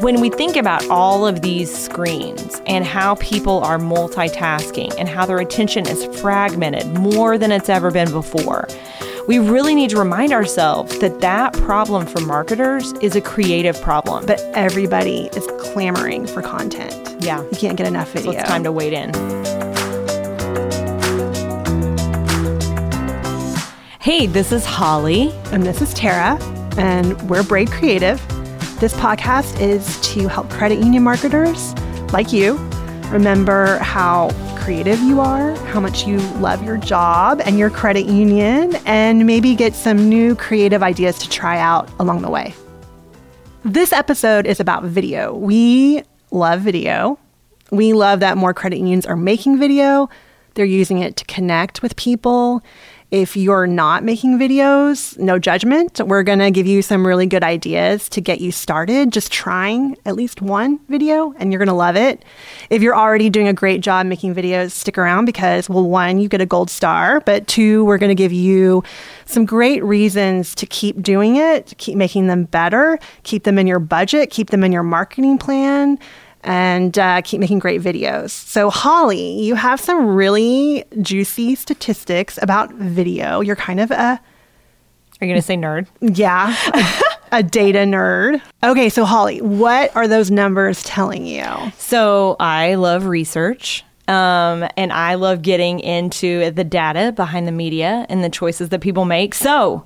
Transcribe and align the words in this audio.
when 0.00 0.20
we 0.20 0.28
think 0.30 0.56
about 0.56 0.86
all 0.88 1.26
of 1.26 1.40
these 1.42 1.74
screens 1.74 2.60
and 2.66 2.84
how 2.84 3.14
people 3.16 3.60
are 3.60 3.78
multitasking 3.78 4.94
and 4.98 5.08
how 5.08 5.24
their 5.24 5.38
attention 5.38 5.86
is 5.88 6.04
fragmented 6.20 6.86
more 6.98 7.38
than 7.38 7.50
it's 7.50 7.68
ever 7.68 7.90
been 7.90 8.10
before, 8.10 8.68
we 9.26 9.38
really 9.38 9.74
need 9.74 9.90
to 9.90 9.98
remind 9.98 10.32
ourselves 10.32 10.98
that 10.98 11.20
that 11.20 11.52
problem 11.54 12.06
for 12.06 12.20
marketers 12.20 12.92
is 13.00 13.16
a 13.16 13.20
creative 13.20 13.80
problem. 13.80 14.26
But 14.26 14.40
everybody 14.54 15.28
is 15.34 15.46
clamoring 15.58 16.26
for 16.26 16.42
content. 16.42 16.94
yeah, 17.22 17.42
You 17.42 17.56
can't 17.58 17.76
get 17.76 17.86
enough 17.86 18.12
video. 18.12 18.32
so 18.32 18.38
it's 18.38 18.48
time 18.48 18.64
to 18.64 18.72
wade 18.72 18.92
in. 18.92 19.12
Hey, 24.00 24.26
this 24.26 24.52
is 24.52 24.64
Holly. 24.64 25.32
And 25.50 25.64
this 25.64 25.80
is 25.82 25.92
Tara, 25.94 26.38
and 26.78 27.20
we're 27.28 27.42
Braid 27.42 27.70
Creative. 27.72 28.20
This 28.78 28.92
podcast 28.92 29.58
is 29.58 29.98
to 30.12 30.28
help 30.28 30.50
credit 30.50 30.80
union 30.80 31.02
marketers 31.02 31.74
like 32.12 32.30
you 32.30 32.58
remember 33.10 33.78
how 33.78 34.28
creative 34.58 35.00
you 35.00 35.18
are, 35.18 35.54
how 35.68 35.80
much 35.80 36.06
you 36.06 36.18
love 36.40 36.62
your 36.62 36.76
job 36.76 37.40
and 37.46 37.58
your 37.58 37.70
credit 37.70 38.04
union, 38.04 38.76
and 38.84 39.26
maybe 39.26 39.54
get 39.54 39.74
some 39.74 40.10
new 40.10 40.34
creative 40.34 40.82
ideas 40.82 41.18
to 41.20 41.30
try 41.30 41.58
out 41.58 41.88
along 42.00 42.20
the 42.20 42.28
way. 42.28 42.52
This 43.64 43.94
episode 43.94 44.46
is 44.46 44.60
about 44.60 44.84
video. 44.84 45.34
We 45.34 46.02
love 46.30 46.60
video. 46.60 47.18
We 47.70 47.94
love 47.94 48.20
that 48.20 48.36
more 48.36 48.52
credit 48.52 48.76
unions 48.76 49.06
are 49.06 49.16
making 49.16 49.58
video. 49.58 50.10
They're 50.52 50.66
using 50.66 50.98
it 50.98 51.16
to 51.16 51.24
connect 51.24 51.80
with 51.80 51.96
people. 51.96 52.62
If 53.12 53.36
you're 53.36 53.68
not 53.68 54.02
making 54.02 54.36
videos, 54.36 55.16
no 55.16 55.38
judgment. 55.38 56.00
We're 56.04 56.24
going 56.24 56.40
to 56.40 56.50
give 56.50 56.66
you 56.66 56.82
some 56.82 57.06
really 57.06 57.26
good 57.26 57.44
ideas 57.44 58.08
to 58.08 58.20
get 58.20 58.40
you 58.40 58.50
started, 58.50 59.12
just 59.12 59.30
trying 59.30 59.96
at 60.04 60.16
least 60.16 60.42
one 60.42 60.80
video, 60.88 61.32
and 61.38 61.52
you're 61.52 61.60
going 61.60 61.68
to 61.68 61.72
love 61.72 61.94
it. 61.94 62.24
If 62.68 62.82
you're 62.82 62.96
already 62.96 63.30
doing 63.30 63.46
a 63.46 63.52
great 63.52 63.80
job 63.80 64.06
making 64.06 64.34
videos, 64.34 64.72
stick 64.72 64.98
around 64.98 65.24
because, 65.24 65.68
well, 65.68 65.88
one, 65.88 66.18
you 66.18 66.28
get 66.28 66.40
a 66.40 66.46
gold 66.46 66.68
star, 66.68 67.20
but 67.20 67.46
two, 67.46 67.84
we're 67.84 67.98
going 67.98 68.10
to 68.10 68.16
give 68.16 68.32
you 68.32 68.82
some 69.24 69.46
great 69.46 69.84
reasons 69.84 70.52
to 70.56 70.66
keep 70.66 71.00
doing 71.00 71.36
it, 71.36 71.74
keep 71.78 71.96
making 71.96 72.26
them 72.26 72.44
better, 72.44 72.98
keep 73.22 73.44
them 73.44 73.56
in 73.56 73.68
your 73.68 73.78
budget, 73.78 74.30
keep 74.30 74.50
them 74.50 74.64
in 74.64 74.72
your 74.72 74.82
marketing 74.82 75.38
plan 75.38 75.96
and 76.46 76.98
uh, 76.98 77.20
keep 77.22 77.40
making 77.40 77.58
great 77.58 77.82
videos. 77.82 78.30
So, 78.30 78.70
Holly, 78.70 79.42
you 79.42 79.54
have 79.56 79.80
some 79.80 80.06
really 80.06 80.84
juicy 81.02 81.54
statistics 81.56 82.38
about 82.40 82.72
video. 82.74 83.40
You're 83.40 83.56
kind 83.56 83.80
of 83.80 83.90
a, 83.90 83.94
Are 83.94 84.20
you 85.20 85.26
going 85.26 85.34
to 85.34 85.42
say 85.42 85.56
nerd? 85.56 85.86
yeah, 86.00 86.54
a 87.32 87.42
data 87.42 87.80
nerd. 87.80 88.40
Okay, 88.64 88.88
so 88.88 89.04
Holly, 89.04 89.42
what 89.42 89.94
are 89.96 90.06
those 90.08 90.30
numbers 90.30 90.82
telling 90.84 91.26
you? 91.26 91.44
So 91.78 92.36
I 92.40 92.76
love 92.76 93.06
research. 93.06 93.82
Um, 94.08 94.64
and 94.76 94.92
I 94.92 95.16
love 95.16 95.42
getting 95.42 95.80
into 95.80 96.52
the 96.52 96.62
data 96.62 97.10
behind 97.10 97.48
the 97.48 97.52
media 97.52 98.06
and 98.08 98.22
the 98.22 98.30
choices 98.30 98.68
that 98.68 98.80
people 98.80 99.04
make. 99.04 99.34
So 99.34 99.84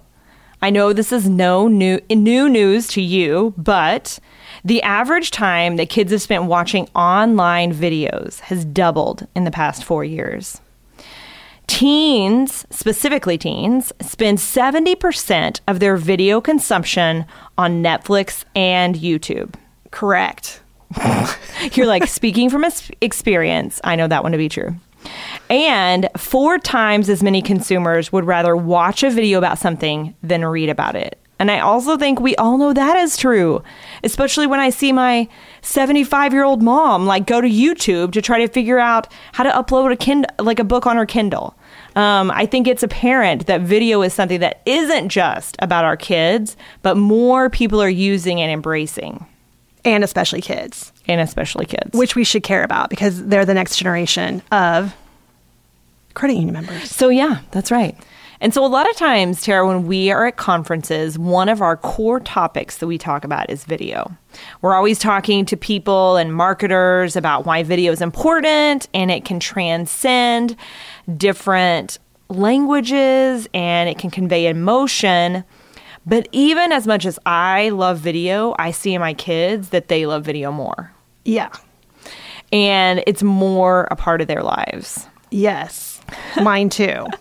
I 0.61 0.69
know 0.69 0.92
this 0.92 1.11
is 1.11 1.27
no 1.27 1.69
new 1.69 2.00
new 2.11 2.50
news 2.50 2.86
to 2.88 3.00
you, 3.00 3.55
but 3.56 4.19
the 4.64 4.83
average 4.83 5.30
time 5.30 5.77
that 5.77 5.91
kids 5.91 6.12
have 6.12 6.22
spent 6.22 6.44
watching 6.44 6.89
online 6.94 7.72
videos 7.72 8.41
has 8.41 8.64
doubled 8.64 9.27
in 9.34 9.44
the 9.44 9.50
past 9.50 9.84
four 9.84 10.05
years. 10.05 10.61
Teens, 11.66 12.66
specifically 12.70 13.38
teens, 13.38 13.92
spend 14.00 14.38
70% 14.38 15.61
of 15.69 15.78
their 15.78 15.97
video 15.97 16.41
consumption 16.41 17.25
on 17.56 17.83
Netflix 17.83 18.44
and 18.56 18.97
YouTube. 18.97 19.55
Correct. 19.92 20.61
You're 21.72 21.86
like, 21.86 22.06
speaking 22.08 22.50
from 22.50 22.66
experience, 23.00 23.81
I 23.84 23.94
know 23.94 24.08
that 24.08 24.25
one 24.25 24.33
to 24.33 24.38
be 24.38 24.48
true. 24.48 24.75
And 25.48 26.08
four 26.16 26.58
times 26.58 27.09
as 27.09 27.22
many 27.22 27.41
consumers 27.41 28.12
would 28.12 28.25
rather 28.25 28.56
watch 28.56 29.03
a 29.03 29.10
video 29.10 29.38
about 29.38 29.59
something 29.59 30.15
than 30.22 30.44
read 30.44 30.69
about 30.69 30.97
it. 30.97 31.19
And 31.41 31.51
I 31.51 31.59
also 31.59 31.97
think 31.97 32.21
we 32.21 32.37
all 32.37 32.56
know 32.59 32.73
that 32.73 32.97
is 32.99 33.17
true, 33.17 33.62
especially 34.05 34.47
when 34.47 34.61
I 34.61 34.71
see 34.71 34.93
my 34.93 35.27
75 35.62 36.33
year 36.33 36.45
old 36.45 36.62
mom 36.62 37.06
like 37.06 37.27
go 37.27 37.41
to 37.41 37.49
YouTube 37.49 38.12
to 38.12 38.23
try 38.23 38.39
to 38.39 38.47
figure 38.47 38.78
out 38.78 39.09
how 39.33 39.43
to 39.45 39.50
upload 39.50 39.91
a 39.91 39.97
kind 39.97 40.27
like 40.39 40.59
a 40.61 40.65
book 40.65 40.87
on 40.87 40.97
her 40.97 41.06
Kindle. 41.06 41.56
Um, 41.97 42.31
I 42.31 42.47
think 42.47 42.69
it's 42.69 42.83
apparent 42.84 43.47
that 43.47 43.62
video 43.62 44.03
is 44.03 44.12
something 44.15 44.39
that 44.41 44.61
isn't 44.67 45.09
just 45.09 45.56
about 45.59 45.84
our 45.84 45.97
kids, 45.97 46.56
but 46.83 46.97
more 46.97 47.50
people 47.50 47.83
are 47.83 47.89
using 47.91 48.41
and 48.41 48.53
embracing, 48.53 49.27
And 49.84 50.05
especially 50.05 50.41
kids, 50.43 50.93
and 51.09 51.21
especially 51.21 51.67
kids. 51.67 51.91
which 51.99 52.15
we 52.15 52.23
should 52.23 52.43
care 52.45 52.62
about 52.62 52.91
because 52.91 53.27
they're 53.27 53.45
the 53.47 53.55
next 53.55 53.77
generation 53.77 54.41
of 54.53 54.95
credit 56.15 56.34
union 56.34 56.53
members. 56.53 56.91
So, 56.91 57.09
yeah, 57.09 57.41
that's 57.50 57.71
right. 57.71 57.97
And 58.43 58.55
so, 58.55 58.65
a 58.65 58.69
lot 58.69 58.89
of 58.89 58.97
times, 58.97 59.43
Tara, 59.43 59.67
when 59.67 59.87
we 59.87 60.11
are 60.11 60.27
at 60.27 60.37
conferences, 60.37 61.19
one 61.19 61.51
of 61.51 61.61
our 61.61 61.77
core 61.77 62.21
topics 62.21 62.78
that 62.78 62.87
we 62.87 62.97
talk 62.97 63.23
about 63.25 63.51
is 63.51 63.65
video. 63.65 64.17
We're 64.62 64.75
always 64.75 64.99
talking 64.99 65.45
to 65.47 65.56
people 65.56 66.17
and 66.17 66.34
marketers 66.34 67.17
about 67.17 67.45
why 67.45 67.62
video 67.62 67.93
is 67.93 68.00
important 68.00 68.89
and 68.95 69.11
it 69.11 69.27
can 69.27 69.41
transcend 69.41 70.56
different 71.17 71.99
languages 72.31 73.47
and 73.53 73.91
it 73.91 73.99
can 73.99 74.11
convey 74.11 74.47
emotion. 74.47 75.45
But 76.06 76.29
even 76.33 76.73
as 76.73 76.87
much 76.87 77.05
as 77.05 77.19
I 77.27 77.69
love 77.71 77.99
video, 77.99 78.55
I 78.59 78.71
see 78.71 78.95
in 78.95 79.00
my 79.00 79.12
kids 79.12 79.69
that 79.69 79.89
they 79.89 80.06
love 80.06 80.25
video 80.25 80.50
more. 80.50 80.93
Yeah. 81.27 81.50
And 82.53 83.05
it's 83.06 83.23
more 83.23 83.87
a 83.91 83.97
part 83.97 84.23
of 84.23 84.29
their 84.29 84.43
lives. 84.43 85.06
Yes. 85.31 85.90
Mine 86.43 86.69
too. 86.69 87.06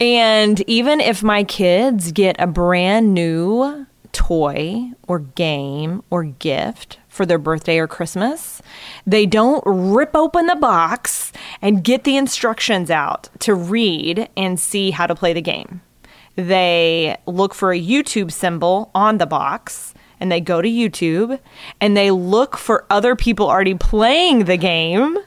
And 0.00 0.60
even 0.68 1.00
if 1.00 1.22
my 1.22 1.44
kids 1.44 2.12
get 2.12 2.36
a 2.38 2.46
brand 2.46 3.12
new 3.12 3.86
toy 4.12 4.92
or 5.06 5.18
game 5.20 6.02
or 6.10 6.24
gift 6.24 6.98
for 7.08 7.26
their 7.26 7.38
birthday 7.38 7.78
or 7.78 7.86
Christmas, 7.86 8.62
they 9.06 9.26
don't 9.26 9.62
rip 9.66 10.14
open 10.14 10.46
the 10.46 10.56
box 10.56 11.32
and 11.60 11.84
get 11.84 12.04
the 12.04 12.16
instructions 12.16 12.90
out 12.90 13.28
to 13.40 13.54
read 13.54 14.28
and 14.36 14.58
see 14.58 14.90
how 14.90 15.06
to 15.06 15.14
play 15.14 15.32
the 15.32 15.42
game. 15.42 15.82
They 16.36 17.16
look 17.26 17.54
for 17.54 17.72
a 17.72 17.80
YouTube 17.80 18.32
symbol 18.32 18.90
on 18.94 19.18
the 19.18 19.26
box 19.26 19.92
and 20.18 20.30
they 20.30 20.40
go 20.40 20.62
to 20.62 20.68
YouTube 20.68 21.38
and 21.80 21.96
they 21.96 22.10
look 22.10 22.56
for 22.56 22.86
other 22.88 23.16
people 23.16 23.48
already 23.48 23.74
playing 23.74 24.44
the 24.44 24.56
game 24.56 25.18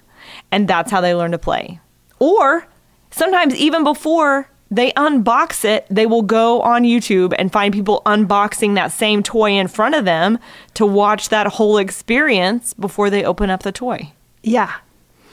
and 0.52 0.68
that's 0.68 0.92
how 0.92 1.02
they 1.02 1.14
learn 1.14 1.32
to 1.32 1.38
play. 1.38 1.80
Or 2.20 2.68
sometimes 3.14 3.56
even 3.56 3.84
before 3.84 4.50
they 4.72 4.92
unbox 4.94 5.64
it, 5.66 5.86
they 5.90 6.06
will 6.06 6.24
go 6.24 6.62
on 6.62 6.84
YouTube 6.84 7.34
and 7.38 7.52
find 7.52 7.74
people 7.74 8.02
unboxing 8.06 8.76
that 8.76 8.92
same 8.92 9.22
toy 9.22 9.52
in 9.52 9.68
front 9.68 9.94
of 9.96 10.04
them 10.06 10.40
to 10.74 10.86
watch 10.86 11.30
that 11.30 11.46
whole 11.48 11.78
experience 11.78 12.74
before 12.74 13.10
they 13.10 13.24
open 13.24 13.50
up 13.50 13.64
the 13.64 13.72
toy. 13.72 14.12
Yeah. 14.42 14.72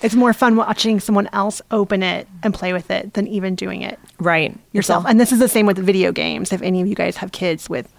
It's 0.03 0.15
more 0.15 0.33
fun 0.33 0.57
watching 0.57 1.01
someone 1.01 1.29
else 1.33 1.61
open 1.71 2.03
it 2.03 2.27
and 2.43 2.55
play 2.55 2.73
with 2.73 2.91
it 2.91 3.15
than 3.15 3.27
even 3.27 3.55
doing 3.55 3.83
it 3.83 3.99
Right. 4.19 4.57
yourself. 4.73 5.05
And 5.07 5.19
this 5.21 5.33
is 5.33 5.39
the 5.39 5.49
same 5.49 5.67
with 5.67 5.79
video 5.79 6.11
games. 6.13 6.53
If 6.53 6.63
any 6.63 6.81
of 6.81 6.87
you 6.87 6.95
guys 6.95 7.17
have 7.19 7.33
kids 7.33 7.69
with 7.69 7.93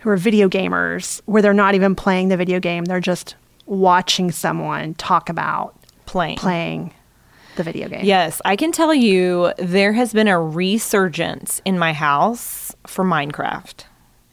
who 0.00 0.10
are 0.10 0.16
video 0.16 0.48
gamers 0.48 1.20
where 1.26 1.42
they're 1.42 1.54
not 1.54 1.74
even 1.74 1.94
playing 1.94 2.28
the 2.28 2.36
video 2.36 2.60
game, 2.60 2.84
they're 2.84 3.00
just 3.00 3.36
watching 3.66 4.30
someone 4.30 4.94
talk 4.94 5.28
about 5.28 5.74
playing. 6.06 6.36
playing 6.36 6.92
the 7.58 7.62
video 7.62 7.88
game. 7.88 8.04
Yes, 8.04 8.40
I 8.44 8.56
can 8.56 8.72
tell 8.72 8.94
you 8.94 9.52
there 9.58 9.92
has 9.92 10.14
been 10.14 10.28
a 10.28 10.40
resurgence 10.40 11.60
in 11.66 11.78
my 11.78 11.92
house 11.92 12.74
for 12.86 13.04
Minecraft. 13.04 13.84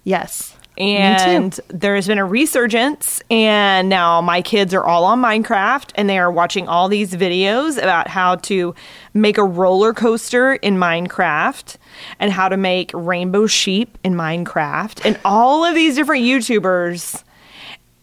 Yes. 0.06 0.56
And 0.78 1.58
there 1.70 1.96
has 1.96 2.08
been 2.08 2.18
a 2.18 2.26
resurgence, 2.26 3.22
and 3.32 3.88
now 3.88 4.20
my 4.20 4.42
kids 4.42 4.74
are 4.74 4.84
all 4.84 5.06
on 5.06 5.22
Minecraft 5.22 5.92
and 5.96 6.10
they 6.10 6.18
are 6.18 6.32
watching 6.32 6.68
all 6.68 6.90
these 6.90 7.14
videos 7.14 7.78
about 7.78 8.10
how 8.10 8.36
to 8.36 8.76
make 9.14 9.38
a 9.38 9.44
roller 9.44 9.94
coaster 9.94 10.56
in 10.56 10.76
Minecraft 10.76 11.78
and 12.20 12.32
how 12.32 12.50
to 12.50 12.58
make 12.58 12.92
rainbow 12.94 13.48
sheep 13.48 13.98
in 14.04 14.16
Minecraft 14.16 15.06
and 15.06 15.20
all 15.24 15.64
of 15.64 15.76
these 15.76 15.96
different 15.96 16.24
YouTubers. 16.24 17.24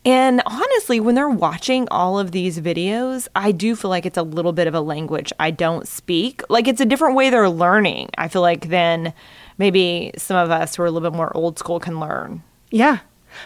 And 0.05 0.43
honestly, 0.47 0.99
when 0.99 1.15
they're 1.15 1.29
watching 1.29 1.87
all 1.91 2.19
of 2.19 2.33
these 2.33 2.59
videos, 2.59 3.29
I 3.37 3.53
do 3.53 3.77
feel 3.77 3.89
like 3.89 4.05
it's 4.05 4.19
a 4.19 4.23
little 4.23 4.53
bit 4.53 4.67
of 4.67 4.75
a 4.75 4.81
language 4.81 5.33
I 5.39 5.53
don't 5.53 5.87
speak. 5.87 6.43
Like 6.49 6.67
it's 6.67 6.81
a 6.81 6.85
different 6.85 7.15
way 7.15 7.31
they're 7.31 7.49
learning, 7.49 8.11
I 8.19 8.27
feel 8.29 8.43
like, 8.43 8.69
than 8.69 9.13
maybe 9.59 10.13
some 10.17 10.37
of 10.37 10.51
us 10.51 10.75
who 10.75 10.83
are 10.83 10.87
a 10.87 10.91
little 10.91 11.09
bit 11.09 11.17
more 11.17 11.35
old 11.37 11.59
school 11.59 11.79
can 11.79 12.01
learn. 12.01 12.43
Yeah. 12.71 12.99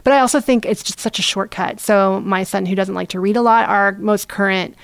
But 0.03 0.15
I 0.15 0.21
also 0.21 0.41
think 0.41 0.65
it's 0.65 0.83
just 0.83 0.99
such 0.99 1.19
a 1.19 1.23
shortcut. 1.23 1.79
So, 1.79 2.21
my 2.23 2.43
son, 2.43 2.67
who 2.67 2.75
doesn't 2.75 2.95
like 2.95 3.11
to 3.11 3.21
read 3.21 3.37
a 3.37 3.43
lot, 3.43 3.69
our 3.69 3.93
most 3.93 4.29
current 4.29 4.75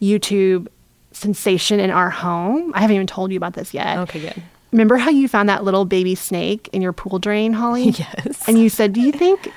YouTube 0.00 0.68
sensation 1.12 1.80
in 1.80 1.90
our 1.90 2.10
home, 2.10 2.72
I 2.74 2.80
haven't 2.80 2.94
even 2.94 3.06
told 3.06 3.32
you 3.32 3.36
about 3.36 3.54
this 3.54 3.74
yet. 3.74 3.98
Okay, 3.98 4.20
good. 4.20 4.42
Remember 4.72 4.96
how 4.96 5.10
you 5.10 5.28
found 5.28 5.48
that 5.48 5.64
little 5.64 5.84
baby 5.84 6.14
snake 6.14 6.68
in 6.72 6.82
your 6.82 6.92
pool 6.92 7.18
drain, 7.18 7.52
Holly? 7.52 7.90
Yes. 7.98 8.48
And 8.48 8.58
you 8.58 8.68
said, 8.68 8.92
Do 8.92 9.00
you 9.00 9.12
think 9.12 9.52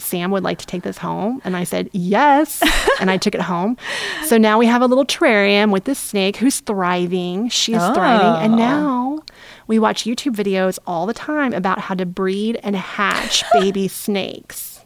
Sam 0.00 0.30
would 0.30 0.42
like 0.42 0.58
to 0.58 0.66
take 0.66 0.82
this 0.82 0.98
home. 0.98 1.40
And 1.44 1.56
I 1.56 1.64
said, 1.64 1.88
Yes. 1.92 2.62
and 3.00 3.10
I 3.10 3.16
took 3.16 3.34
it 3.34 3.40
home. 3.42 3.76
So 4.26 4.38
now 4.38 4.58
we 4.58 4.66
have 4.66 4.80
a 4.82 4.86
little 4.86 5.04
terrarium 5.04 5.72
with 5.72 5.84
this 5.84 5.98
snake 5.98 6.36
who's 6.36 6.60
thriving. 6.60 7.48
She 7.48 7.72
is 7.74 7.82
thriving. 7.94 8.42
And 8.44 8.54
Oh. 8.54 8.56
now 8.56 9.18
we 9.66 9.78
watch 9.78 10.04
YouTube 10.04 10.34
videos 10.36 10.78
all 10.86 11.06
the 11.06 11.14
time 11.14 11.52
about 11.52 11.78
how 11.80 11.94
to 11.94 12.06
breed 12.06 12.60
and 12.62 12.76
hatch 12.76 13.42
baby 13.52 13.88
snakes. 13.88 14.80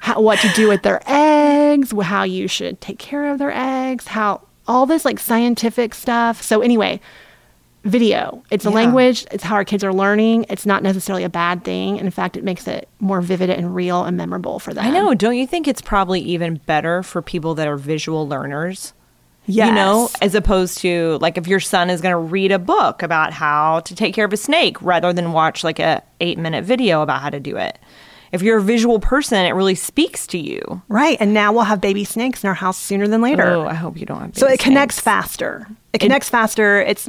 How, 0.00 0.20
what 0.20 0.38
to 0.40 0.48
do 0.54 0.68
with 0.68 0.82
their 0.82 1.00
eggs, 1.06 1.92
how 2.02 2.22
you 2.24 2.48
should 2.48 2.80
take 2.80 2.98
care 2.98 3.30
of 3.30 3.38
their 3.38 3.52
eggs, 3.52 4.06
how 4.08 4.42
all 4.66 4.86
this 4.86 5.04
like 5.04 5.18
scientific 5.18 5.94
stuff. 5.94 6.40
So, 6.42 6.60
anyway, 6.62 7.00
video. 7.84 8.42
It's 8.50 8.66
a 8.66 8.70
Yeah. 8.70 8.74
language, 8.74 9.26
it's 9.30 9.44
how 9.44 9.54
our 9.54 9.64
kids 9.64 9.84
are 9.84 9.92
learning. 9.92 10.46
It's 10.48 10.66
not 10.66 10.82
necessarily 10.82 11.22
a 11.22 11.28
bad 11.28 11.64
thing. 11.64 11.98
In 11.98 12.10
fact, 12.10 12.36
it 12.36 12.42
makes 12.42 12.66
it 12.66 12.88
more 12.98 13.20
vivid 13.20 13.50
and 13.50 13.74
real 13.74 14.04
and 14.04 14.16
memorable 14.16 14.58
for 14.58 14.72
them. 14.74 14.84
I 14.84 14.90
know. 14.90 15.14
Don't 15.14 15.36
you 15.36 15.46
think 15.46 15.68
it's 15.68 15.82
probably 15.82 16.20
even 16.20 16.60
better 16.66 17.02
for 17.02 17.22
people 17.22 17.54
that 17.56 17.68
are 17.68 17.76
visual 17.76 18.26
learners? 18.26 18.94
Yes. 19.46 19.68
You 19.68 19.74
know, 19.74 20.08
as 20.22 20.34
opposed 20.34 20.78
to 20.78 21.18
like 21.20 21.36
if 21.36 21.46
your 21.46 21.60
son 21.60 21.90
is 21.90 22.00
going 22.00 22.12
to 22.14 22.18
read 22.18 22.50
a 22.50 22.58
book 22.58 23.02
about 23.02 23.34
how 23.34 23.80
to 23.80 23.94
take 23.94 24.14
care 24.14 24.24
of 24.24 24.32
a 24.32 24.38
snake 24.38 24.80
rather 24.80 25.12
than 25.12 25.32
watch 25.32 25.62
like 25.62 25.78
a 25.78 26.02
8-minute 26.22 26.64
video 26.64 27.02
about 27.02 27.20
how 27.20 27.28
to 27.28 27.38
do 27.40 27.58
it. 27.58 27.78
If 28.32 28.40
you're 28.40 28.56
a 28.56 28.62
visual 28.62 28.98
person, 28.98 29.44
it 29.44 29.50
really 29.52 29.74
speaks 29.74 30.26
to 30.28 30.38
you. 30.38 30.82
Right. 30.88 31.18
And 31.20 31.34
now 31.34 31.52
we'll 31.52 31.64
have 31.64 31.82
baby 31.82 32.04
snakes 32.04 32.42
in 32.42 32.48
our 32.48 32.54
house 32.54 32.78
sooner 32.78 33.06
than 33.06 33.20
later. 33.20 33.44
Oh, 33.44 33.66
I 33.66 33.74
hope 33.74 33.98
you 34.00 34.06
don't 34.06 34.18
have 34.18 34.36
so 34.36 34.48
it 34.48 34.58
connects 34.58 34.98
faster. 34.98 35.68
It 35.92 35.98
connects 35.98 36.30
faster. 36.30 36.80
It's 36.80 37.08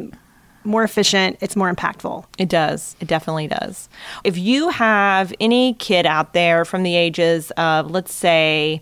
more 0.65 0.83
efficient. 0.83 1.37
It's 1.41 1.55
more 1.55 1.73
impactful. 1.73 2.25
It 2.37 2.49
does. 2.49 2.95
It 2.99 3.07
definitely 3.07 3.47
does. 3.47 3.89
If 4.23 4.37
you 4.37 4.69
have 4.69 5.33
any 5.39 5.73
kid 5.75 6.05
out 6.05 6.33
there 6.33 6.65
from 6.65 6.83
the 6.83 6.95
ages 6.95 7.51
of, 7.51 7.91
let's 7.91 8.13
say, 8.13 8.81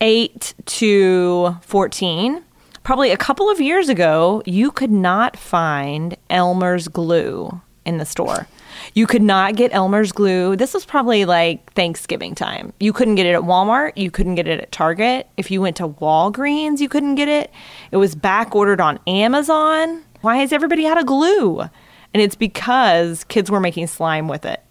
8 0.00 0.54
to 0.66 1.56
14, 1.62 2.42
probably 2.82 3.10
a 3.10 3.16
couple 3.16 3.48
of 3.48 3.60
years 3.60 3.88
ago, 3.88 4.42
you 4.46 4.70
could 4.70 4.90
not 4.90 5.36
find 5.36 6.16
Elmer's 6.28 6.88
glue 6.88 7.60
in 7.84 7.98
the 7.98 8.06
store. 8.06 8.46
You 8.94 9.06
could 9.06 9.22
not 9.22 9.54
get 9.54 9.72
Elmer's 9.72 10.12
glue. 10.12 10.56
This 10.56 10.74
was 10.74 10.84
probably 10.84 11.24
like 11.24 11.72
Thanksgiving 11.72 12.34
time. 12.34 12.72
You 12.80 12.92
couldn't 12.92 13.14
get 13.16 13.26
it 13.26 13.34
at 13.34 13.42
Walmart. 13.42 13.92
You 13.96 14.10
couldn't 14.10 14.34
get 14.34 14.48
it 14.48 14.60
at 14.60 14.72
Target. 14.72 15.28
If 15.36 15.50
you 15.50 15.60
went 15.60 15.76
to 15.76 15.88
Walgreens, 15.88 16.80
you 16.80 16.88
couldn't 16.88 17.14
get 17.14 17.28
it. 17.28 17.50
It 17.90 17.96
was 17.96 18.14
back 18.14 18.54
ordered 18.54 18.80
on 18.80 18.98
Amazon. 19.06 20.02
Why 20.22 20.36
has 20.38 20.52
everybody 20.52 20.86
out 20.86 20.98
of 20.98 21.06
glue? 21.06 21.60
And 21.60 22.22
it's 22.22 22.36
because 22.36 23.24
kids 23.24 23.50
were 23.50 23.60
making 23.60 23.88
slime 23.88 24.28
with 24.28 24.44
it. 24.44 24.62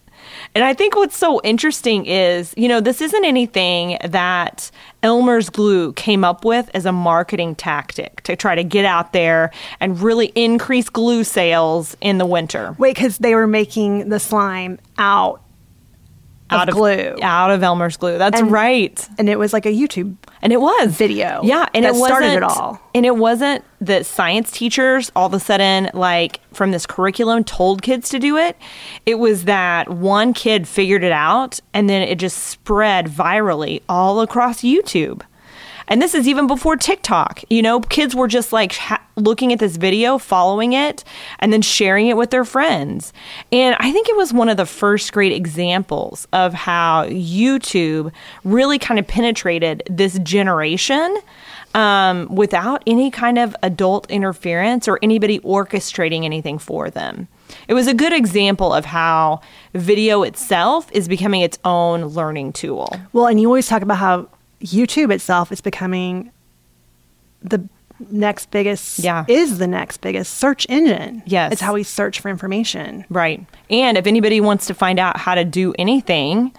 And 0.53 0.63
I 0.63 0.73
think 0.73 0.95
what's 0.95 1.17
so 1.17 1.41
interesting 1.43 2.05
is, 2.05 2.53
you 2.57 2.67
know, 2.67 2.79
this 2.79 3.01
isn't 3.01 3.25
anything 3.25 3.97
that 4.03 4.71
Elmer's 5.03 5.49
Glue 5.49 5.93
came 5.93 6.23
up 6.23 6.45
with 6.45 6.69
as 6.73 6.85
a 6.85 6.91
marketing 6.91 7.55
tactic 7.55 8.21
to 8.23 8.35
try 8.35 8.55
to 8.55 8.63
get 8.63 8.85
out 8.85 9.13
there 9.13 9.51
and 9.79 9.99
really 9.99 10.27
increase 10.35 10.89
glue 10.89 11.23
sales 11.23 11.97
in 12.01 12.17
the 12.17 12.25
winter. 12.25 12.75
Wait, 12.77 12.95
because 12.95 13.17
they 13.17 13.35
were 13.35 13.47
making 13.47 14.09
the 14.09 14.19
slime 14.19 14.79
out, 14.97 15.40
out 16.51 16.69
of 16.69 16.75
glue. 16.75 17.15
Out 17.21 17.51
of 17.51 17.63
Elmer's 17.63 17.97
Glue. 17.97 18.17
That's 18.17 18.39
And- 18.39 18.51
right. 18.51 19.07
And 19.17 19.29
it 19.29 19.39
was 19.39 19.53
like 19.53 19.65
a 19.65 19.71
YouTube 19.71 20.15
And 20.41 20.51
it 20.51 20.59
was 20.59 20.91
video 20.91 21.41
Yeah, 21.43 21.67
and 21.73 21.85
that 21.85 21.93
it 21.95 21.97
started 22.03 22.33
it 22.33 22.43
all. 22.43 22.79
And 22.93 23.05
it 23.05 23.15
wasn't 23.15 23.63
that 23.79 24.05
science 24.05 24.51
teachers 24.51 25.11
all 25.15 25.27
of 25.27 25.33
a 25.33 25.39
sudden, 25.39 25.89
like 25.93 26.39
from 26.53 26.71
this 26.71 26.85
curriculum, 26.85 27.43
told 27.43 27.81
kids 27.81 28.09
to 28.09 28.19
do 28.19 28.37
it. 28.37 28.57
It 29.05 29.15
was 29.15 29.45
that 29.45 29.89
one 29.89 30.33
kid 30.33 30.67
figured 30.67 31.03
it 31.03 31.11
out, 31.11 31.59
and 31.73 31.89
then 31.89 32.01
it 32.01 32.19
just 32.19 32.37
spread 32.37 33.07
virally 33.07 33.81
all 33.87 34.21
across 34.21 34.61
YouTube. 34.61 35.21
And 35.87 36.01
this 36.01 36.13
is 36.13 36.27
even 36.27 36.47
before 36.47 36.75
TikTok. 36.75 37.43
You 37.49 37.61
know, 37.61 37.79
kids 37.79 38.15
were 38.15 38.27
just 38.27 38.53
like 38.53 38.73
ha- 38.73 39.03
looking 39.15 39.51
at 39.53 39.59
this 39.59 39.77
video, 39.77 40.17
following 40.17 40.73
it, 40.73 41.03
and 41.39 41.51
then 41.51 41.61
sharing 41.61 42.07
it 42.07 42.17
with 42.17 42.31
their 42.31 42.45
friends. 42.45 43.13
And 43.51 43.75
I 43.79 43.91
think 43.91 44.09
it 44.09 44.15
was 44.15 44.33
one 44.33 44.49
of 44.49 44.57
the 44.57 44.65
first 44.65 45.11
great 45.13 45.31
examples 45.31 46.27
of 46.33 46.53
how 46.53 47.05
YouTube 47.05 48.11
really 48.43 48.79
kind 48.79 48.99
of 48.99 49.07
penetrated 49.07 49.83
this 49.89 50.17
generation 50.19 51.17
um, 51.73 52.27
without 52.33 52.83
any 52.85 53.11
kind 53.11 53.37
of 53.37 53.55
adult 53.63 54.09
interference 54.09 54.87
or 54.87 54.99
anybody 55.01 55.39
orchestrating 55.39 56.25
anything 56.25 56.57
for 56.57 56.89
them. 56.89 57.27
It 57.67 57.73
was 57.73 57.87
a 57.87 57.93
good 57.93 58.13
example 58.13 58.73
of 58.73 58.85
how 58.85 59.41
video 59.73 60.23
itself 60.23 60.89
is 60.91 61.07
becoming 61.07 61.41
its 61.41 61.59
own 61.63 62.05
learning 62.05 62.53
tool. 62.53 62.93
Well, 63.13 63.27
and 63.27 63.39
you 63.39 63.47
always 63.47 63.67
talk 63.67 63.81
about 63.81 63.97
how 63.97 64.27
YouTube 64.61 65.11
itself 65.11 65.51
is 65.51 65.61
becoming 65.61 66.31
the 67.43 67.67
next 68.09 68.49
biggest, 68.51 68.99
Yeah. 68.99 69.25
is 69.27 69.57
the 69.59 69.67
next 69.67 69.97
biggest 70.01 70.35
search 70.37 70.65
engine. 70.69 71.21
Yes. 71.25 71.53
It's 71.53 71.61
how 71.61 71.73
we 71.73 71.83
search 71.83 72.19
for 72.19 72.29
information. 72.29 73.05
Right. 73.09 73.45
And 73.69 73.97
if 73.97 74.07
anybody 74.07 74.41
wants 74.41 74.65
to 74.67 74.73
find 74.73 74.99
out 74.99 75.17
how 75.17 75.35
to 75.35 75.43
do 75.45 75.73
anything, 75.77 76.51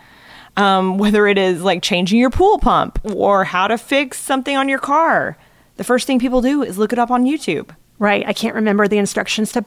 um, 0.57 0.99
whether 0.99 1.27
it 1.27 1.39
is 1.39 1.63
like 1.63 1.83
changing 1.83 2.19
your 2.19 2.31
pool 2.31 2.59
pump 2.59 2.99
or 3.15 3.45
how 3.45 3.67
to 3.69 3.79
fix 3.79 4.21
something 4.21 4.57
on 4.57 4.69
your 4.69 4.79
car, 4.79 5.37
the 5.77 5.85
first 5.85 6.07
thing 6.07 6.19
people 6.21 6.41
do 6.43 6.63
is 6.63 6.79
look 6.79 6.93
it 6.93 6.99
up 6.99 7.11
on 7.11 7.25
YouTube. 7.25 7.71
Right. 7.99 8.25
I 8.27 8.33
can't 8.33 8.55
remember 8.55 8.87
the 8.87 8.99
instructions 8.99 9.53
to 9.53 9.65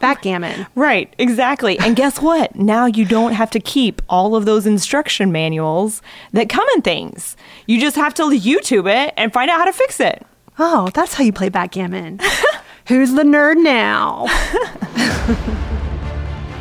backgammon. 0.00 0.66
Right, 0.74 1.14
exactly. 1.18 1.78
And 1.78 1.94
guess 1.94 2.20
what? 2.20 2.56
Now 2.56 2.86
you 2.86 3.04
don't 3.04 3.32
have 3.32 3.50
to 3.50 3.60
keep 3.60 4.02
all 4.08 4.34
of 4.34 4.44
those 4.44 4.66
instruction 4.66 5.30
manuals 5.30 6.02
that 6.32 6.48
come 6.48 6.66
in 6.74 6.82
things. 6.82 7.36
You 7.66 7.80
just 7.80 7.96
have 7.96 8.14
to 8.14 8.22
YouTube 8.22 8.90
it 8.90 9.14
and 9.16 9.32
find 9.32 9.50
out 9.50 9.58
how 9.58 9.64
to 9.66 9.72
fix 9.72 10.00
it. 10.00 10.26
Oh, 10.58 10.90
that's 10.94 11.14
how 11.14 11.24
you 11.24 11.32
play 11.32 11.48
backgammon. 11.48 12.20
Who's 12.88 13.12
the 13.12 13.22
nerd 13.22 13.62
now? 13.62 14.26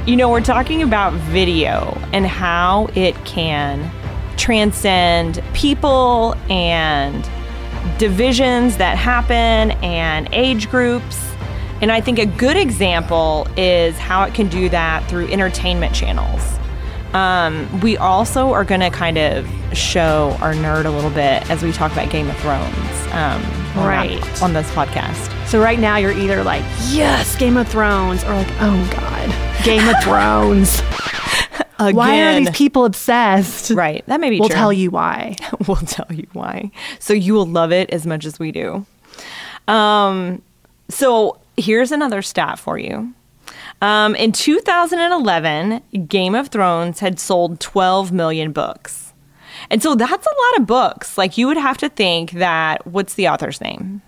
You 0.09 0.15
know, 0.15 0.29
we're 0.29 0.41
talking 0.41 0.81
about 0.81 1.13
video 1.13 1.95
and 2.13 2.25
how 2.25 2.89
it 2.95 3.13
can 3.25 3.91
transcend 4.37 5.43
people 5.53 6.33
and 6.49 7.29
divisions 7.99 8.77
that 8.77 8.97
happen 8.97 9.69
and 9.83 10.27
age 10.31 10.67
groups. 10.71 11.28
And 11.81 11.91
I 11.91 12.01
think 12.01 12.19
a 12.19 12.25
good 12.25 12.57
example 12.57 13.47
is 13.57 13.97
how 13.97 14.23
it 14.23 14.33
can 14.33 14.47
do 14.49 14.69
that 14.69 15.07
through 15.09 15.27
entertainment 15.31 15.95
channels. 15.95 16.41
Um, 17.13 17.79
we 17.81 17.97
also 17.97 18.51
are 18.53 18.63
going 18.63 18.81
to 18.81 18.89
kind 18.91 19.17
of 19.17 19.47
show 19.73 20.37
our 20.41 20.53
nerd 20.53 20.85
a 20.85 20.89
little 20.91 21.09
bit 21.09 21.49
as 21.49 21.63
we 21.63 21.71
talk 21.71 21.91
about 21.91 22.09
Game 22.11 22.29
of 22.29 22.37
Thrones 22.37 22.75
um, 23.13 23.43
on- 23.77 23.87
Right. 23.87 24.41
on 24.43 24.53
this 24.53 24.69
podcast. 24.71 25.47
So 25.47 25.59
right 25.61 25.79
now 25.79 25.97
you're 25.97 26.11
either 26.11 26.43
like, 26.43 26.63
yes, 26.89 27.35
Game 27.37 27.57
of 27.57 27.67
Thrones, 27.67 28.23
or 28.25 28.33
like, 28.35 28.47
oh 28.59 28.89
God, 28.93 29.63
Game 29.65 29.87
of 29.87 29.95
Thrones. 30.03 30.81
Why 31.79 32.21
are 32.23 32.39
these 32.39 32.49
people 32.51 32.83
obsessed? 32.85 33.71
Right, 33.71 34.05
that 34.07 34.19
may 34.19 34.29
be 34.29 34.39
We'll 34.39 34.49
true. 34.49 34.55
tell 34.57 34.73
you 34.73 34.91
why. 34.91 35.35
we'll 35.67 35.77
tell 35.77 36.07
you 36.11 36.27
why. 36.33 36.71
So 36.99 37.13
you 37.13 37.33
will 37.33 37.45
love 37.47 37.71
it 37.71 37.89
as 37.89 38.05
much 38.05 38.25
as 38.25 38.37
we 38.37 38.51
do. 38.51 38.85
Um, 39.67 40.41
so 40.89 41.38
here's 41.59 41.91
another 41.91 42.21
stat 42.21 42.57
for 42.59 42.77
you. 42.77 43.13
Um, 43.81 44.15
in 44.15 44.31
2011, 44.31 45.81
Game 46.07 46.35
of 46.35 46.49
Thrones 46.49 46.99
had 46.99 47.19
sold 47.19 47.59
12 47.59 48.11
million 48.11 48.51
books. 48.51 49.13
And 49.69 49.81
so 49.83 49.95
that's 49.95 50.25
a 50.25 50.29
lot 50.29 50.59
of 50.61 50.67
books. 50.67 51.17
Like 51.17 51.37
you 51.37 51.47
would 51.47 51.57
have 51.57 51.77
to 51.79 51.89
think 51.89 52.31
that 52.31 52.85
what's 52.85 53.15
the 53.15 53.27
author's 53.29 53.59
name? 53.61 54.01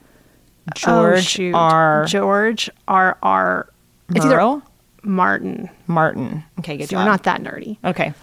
Oh, 0.69 0.73
George 0.75 1.25
shoot. 1.25 1.55
R. 1.55 2.05
George 2.05 2.69
R. 2.87 3.17
R. 3.23 3.69
It's 4.13 4.25
either 4.25 4.61
Martin. 5.03 5.69
Martin. 5.87 6.43
Okay, 6.59 6.77
good 6.77 6.85
So 6.89 6.91
job. 6.91 6.99
we're 7.05 7.11
not 7.11 7.23
that 7.23 7.41
nerdy. 7.41 7.77
Okay. 7.83 8.13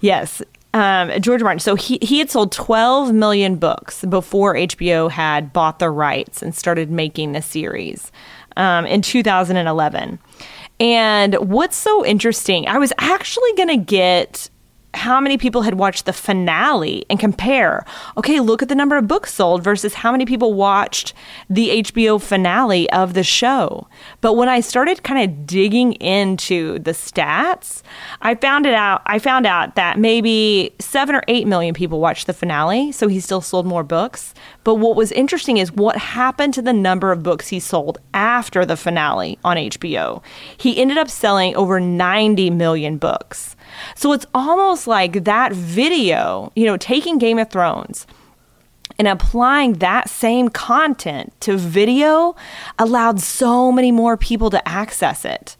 Yes. 0.00 0.40
Um, 0.72 1.10
George 1.20 1.42
Martin. 1.42 1.58
So 1.60 1.74
he, 1.74 1.98
he 2.02 2.18
had 2.18 2.30
sold 2.30 2.52
12 2.52 3.12
million 3.12 3.56
books 3.56 4.04
before 4.04 4.54
HBO 4.54 5.10
had 5.10 5.52
bought 5.52 5.78
the 5.78 5.90
rights 5.90 6.42
and 6.42 6.54
started 6.54 6.90
making 6.90 7.32
the 7.32 7.42
series 7.42 8.10
um, 8.56 8.86
in 8.86 9.02
2011. 9.02 10.18
And 10.78 11.34
what's 11.36 11.76
so 11.76 12.04
interesting, 12.04 12.68
I 12.68 12.78
was 12.78 12.92
actually 12.98 13.52
going 13.56 13.68
to 13.68 13.76
get 13.78 14.50
how 14.96 15.20
many 15.20 15.38
people 15.38 15.62
had 15.62 15.74
watched 15.74 16.06
the 16.06 16.12
finale 16.12 17.04
and 17.10 17.20
compare. 17.20 17.84
Okay, 18.16 18.40
look 18.40 18.62
at 18.62 18.68
the 18.68 18.74
number 18.74 18.96
of 18.96 19.06
books 19.06 19.34
sold 19.34 19.62
versus 19.62 19.94
how 19.94 20.12
many 20.12 20.24
people 20.24 20.54
watched 20.54 21.12
the 21.48 21.82
HBO 21.82 22.20
finale 22.20 22.88
of 22.90 23.14
the 23.14 23.22
show. 23.22 23.88
But 24.20 24.34
when 24.34 24.48
I 24.48 24.60
started 24.60 25.02
kind 25.02 25.22
of 25.30 25.46
digging 25.46 25.92
into 25.94 26.78
the 26.78 26.92
stats, 26.92 27.82
I 28.22 28.34
found 28.34 28.66
it 28.66 28.74
out 28.74 29.02
I 29.06 29.18
found 29.18 29.46
out 29.46 29.74
that 29.76 29.98
maybe 29.98 30.74
7 30.78 31.14
or 31.14 31.22
8 31.28 31.46
million 31.46 31.74
people 31.74 32.00
watched 32.00 32.26
the 32.26 32.32
finale, 32.32 32.92
so 32.92 33.08
he 33.08 33.20
still 33.20 33.40
sold 33.40 33.66
more 33.66 33.84
books. 33.84 34.34
But 34.64 34.76
what 34.76 34.96
was 34.96 35.12
interesting 35.12 35.58
is 35.58 35.72
what 35.72 35.96
happened 35.96 36.54
to 36.54 36.62
the 36.62 36.72
number 36.72 37.12
of 37.12 37.22
books 37.22 37.48
he 37.48 37.60
sold 37.60 37.98
after 38.14 38.64
the 38.64 38.76
finale 38.76 39.38
on 39.44 39.56
HBO. 39.56 40.22
He 40.56 40.80
ended 40.80 40.98
up 40.98 41.10
selling 41.10 41.54
over 41.56 41.80
90 41.80 42.50
million 42.50 42.98
books. 42.98 43.55
So 43.94 44.12
it's 44.12 44.26
almost 44.34 44.86
like 44.86 45.24
that 45.24 45.52
video, 45.52 46.52
you 46.54 46.66
know, 46.66 46.76
taking 46.76 47.18
Game 47.18 47.38
of 47.38 47.50
Thrones 47.50 48.06
and 48.98 49.08
applying 49.08 49.74
that 49.74 50.08
same 50.08 50.48
content 50.48 51.32
to 51.40 51.56
video 51.56 52.34
allowed 52.78 53.20
so 53.20 53.70
many 53.70 53.92
more 53.92 54.16
people 54.16 54.50
to 54.50 54.68
access 54.68 55.24
it. 55.24 55.56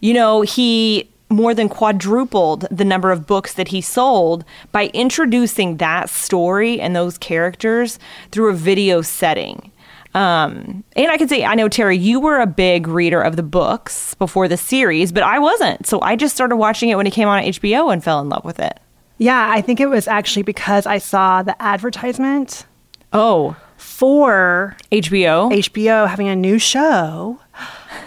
You 0.00 0.14
know, 0.14 0.42
he 0.42 1.10
more 1.28 1.54
than 1.54 1.68
quadrupled 1.68 2.66
the 2.70 2.84
number 2.84 3.10
of 3.10 3.26
books 3.26 3.54
that 3.54 3.68
he 3.68 3.80
sold 3.80 4.44
by 4.70 4.86
introducing 4.88 5.78
that 5.78 6.08
story 6.08 6.80
and 6.80 6.94
those 6.94 7.18
characters 7.18 7.98
through 8.30 8.50
a 8.50 8.54
video 8.54 9.02
setting. 9.02 9.72
Um, 10.16 10.82
and 10.96 11.10
I 11.10 11.18
can 11.18 11.28
say, 11.28 11.44
I 11.44 11.54
know, 11.54 11.68
Tara, 11.68 11.94
you 11.94 12.20
were 12.20 12.40
a 12.40 12.46
big 12.46 12.88
reader 12.88 13.20
of 13.20 13.36
the 13.36 13.42
books 13.42 14.14
before 14.14 14.48
the 14.48 14.56
series, 14.56 15.12
but 15.12 15.22
I 15.22 15.38
wasn't. 15.38 15.86
So 15.86 16.00
I 16.00 16.16
just 16.16 16.34
started 16.34 16.56
watching 16.56 16.88
it 16.88 16.96
when 16.96 17.06
it 17.06 17.12
came 17.12 17.28
on 17.28 17.42
HBO 17.42 17.92
and 17.92 18.02
fell 18.02 18.20
in 18.20 18.30
love 18.30 18.42
with 18.44 18.58
it. 18.58 18.80
Yeah, 19.18 19.50
I 19.50 19.60
think 19.60 19.78
it 19.78 19.86
was 19.86 20.08
actually 20.08 20.42
because 20.42 20.86
I 20.86 20.98
saw 20.98 21.42
the 21.42 21.60
advertisement 21.62 22.64
Oh, 23.12 23.56
for 23.76 24.76
HBO? 24.90 25.52
HBO 25.52 26.08
having 26.08 26.28
a 26.28 26.36
new 26.36 26.58
show 26.58 27.38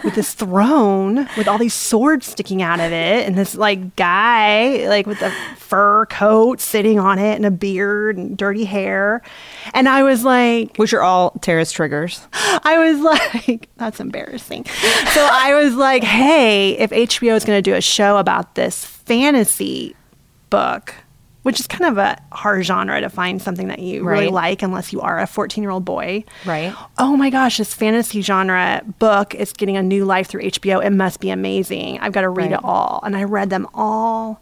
with 0.04 0.16
this 0.16 0.34
throne 0.34 1.28
with 1.38 1.48
all 1.48 1.58
these 1.58 1.74
swords 1.74 2.26
sticking 2.26 2.62
out 2.62 2.80
of 2.80 2.92
it 2.92 3.28
and 3.28 3.38
this 3.38 3.56
like 3.56 3.96
guy 3.96 4.88
like 4.88 5.06
with 5.06 5.22
a 5.22 5.32
fur 5.58 6.06
coat 6.08 6.60
sitting 6.60 7.00
on 7.00 7.20
it 7.20 7.36
and 7.36 7.46
a 7.46 7.52
beard 7.52 8.18
and 8.18 8.38
dirty 8.38 8.66
hair 8.66 9.22
and 9.74 9.88
i 9.90 10.04
was 10.04 10.24
like 10.24 10.76
Which 10.78 10.94
are 10.94 11.02
all 11.02 11.32
terrorist 11.42 11.76
triggers. 11.76 12.28
i 12.34 12.78
was 12.78 13.00
like 13.46 13.70
that's 13.78 14.00
embarrassing 14.00 14.66
so 14.66 15.28
i 15.32 15.54
was 15.64 15.76
like 15.76 16.04
hey 16.04 16.72
if 16.78 16.92
hbo 16.92 17.36
is 17.36 17.46
going 17.46 17.58
to 17.58 17.62
do 17.62 17.76
a 17.76 17.82
show 17.82 18.18
about 18.18 18.56
this 18.56 18.86
fantasy 18.86 19.96
book 20.50 20.94
which 21.50 21.60
is 21.60 21.66
kind 21.66 21.86
of 21.86 21.98
a 21.98 22.16
hard 22.32 22.64
genre 22.64 23.02
to 23.02 23.10
find 23.10 23.42
something 23.42 23.70
that 23.70 23.80
you 23.80 24.04
really 24.04 24.28
like 24.28 24.62
unless 24.62 24.94
you 24.94 25.02
are 25.02 25.20
a 25.20 25.26
14 25.26 25.64
year 25.64 25.72
old 25.72 25.84
boy 25.84 26.24
Right. 26.46 26.76
oh 27.00 27.18
my 27.18 27.32
gosh, 27.32 27.58
this 27.58 27.74
fantasy 27.74 28.22
genre 28.22 28.84
book 29.00 29.34
is 29.34 29.52
getting 29.52 29.76
a 29.76 29.82
new 29.82 30.06
life 30.06 30.28
through 30.28 30.44
HBO. 30.44 30.86
It 30.86 30.92
must 30.92 31.20
be 31.20 31.32
amazing. 31.32 31.98
I've 32.02 32.12
got 32.12 32.22
to 32.22 32.30
read 32.30 32.52
Right. 32.52 32.60
it 32.60 32.64
all. 32.64 33.00
And 33.04 33.18
I 33.18 33.24
read 33.24 33.50
them 33.50 33.68
all 33.74 34.42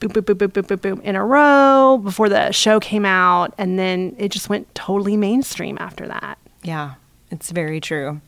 boom, 0.00 0.10
boom, 0.12 0.24
boom, 0.24 0.36
boom, 0.36 0.50
boom, 0.50 0.64
boom, 0.66 0.78
boom 0.78 1.00
in 1.02 1.16
a 1.16 1.24
row 1.24 1.98
before 2.04 2.28
the 2.28 2.50
show 2.52 2.78
came 2.78 3.06
out. 3.06 3.54
And 3.56 3.78
then 3.78 4.14
it 4.18 4.28
just 4.32 4.50
went 4.50 4.72
totally 4.74 5.16
mainstream 5.16 5.78
after 5.80 6.06
that. 6.08 6.36
Yeah, 6.62 6.96
it's 7.30 7.50
very 7.52 7.80
true. 7.80 8.20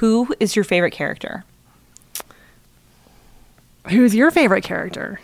Who 0.00 0.34
is 0.40 0.56
your 0.56 0.64
favorite 0.64 0.90
character? 0.90 1.44
Who's 3.88 4.14
your 4.16 4.30
favorite 4.32 4.64
character? 4.64 5.20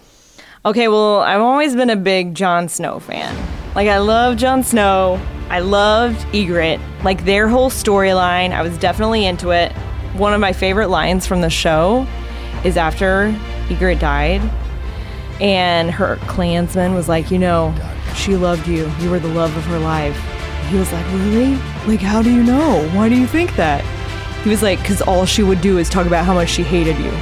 Okay, 0.62 0.88
well, 0.88 1.20
I've 1.20 1.40
always 1.40 1.74
been 1.74 1.88
a 1.88 1.96
big 1.96 2.34
Jon 2.34 2.68
Snow 2.68 2.98
fan. 2.98 3.34
Like, 3.74 3.88
I 3.88 3.96
love 3.96 4.36
Jon 4.36 4.62
Snow. 4.62 5.18
I 5.48 5.60
loved 5.60 6.18
Ygritte. 6.34 6.82
Like, 7.02 7.24
their 7.24 7.48
whole 7.48 7.70
storyline, 7.70 8.52
I 8.52 8.60
was 8.60 8.76
definitely 8.76 9.24
into 9.24 9.52
it. 9.52 9.72
One 10.18 10.34
of 10.34 10.40
my 10.40 10.52
favorite 10.52 10.88
lines 10.88 11.26
from 11.26 11.40
the 11.40 11.48
show 11.48 12.06
is 12.62 12.76
after 12.76 13.34
Ygritte 13.68 14.00
died, 14.00 14.42
and 15.40 15.90
her 15.90 16.16
clansman 16.26 16.92
was 16.92 17.08
like, 17.08 17.30
You 17.30 17.38
know, 17.38 17.74
she 18.14 18.36
loved 18.36 18.68
you. 18.68 18.92
You 18.98 19.08
were 19.10 19.18
the 19.18 19.28
love 19.28 19.56
of 19.56 19.64
her 19.64 19.78
life. 19.78 20.18
He 20.68 20.76
was 20.76 20.92
like, 20.92 21.06
Really? 21.06 21.54
Like, 21.86 22.00
how 22.00 22.20
do 22.20 22.30
you 22.30 22.42
know? 22.42 22.86
Why 22.92 23.08
do 23.08 23.16
you 23.16 23.26
think 23.26 23.56
that? 23.56 23.82
He 24.42 24.50
was 24.50 24.60
like, 24.62 24.78
Because 24.80 25.00
all 25.00 25.24
she 25.24 25.42
would 25.42 25.62
do 25.62 25.78
is 25.78 25.88
talk 25.88 26.06
about 26.06 26.26
how 26.26 26.34
much 26.34 26.50
she 26.50 26.62
hated 26.62 26.98
you. 26.98 27.12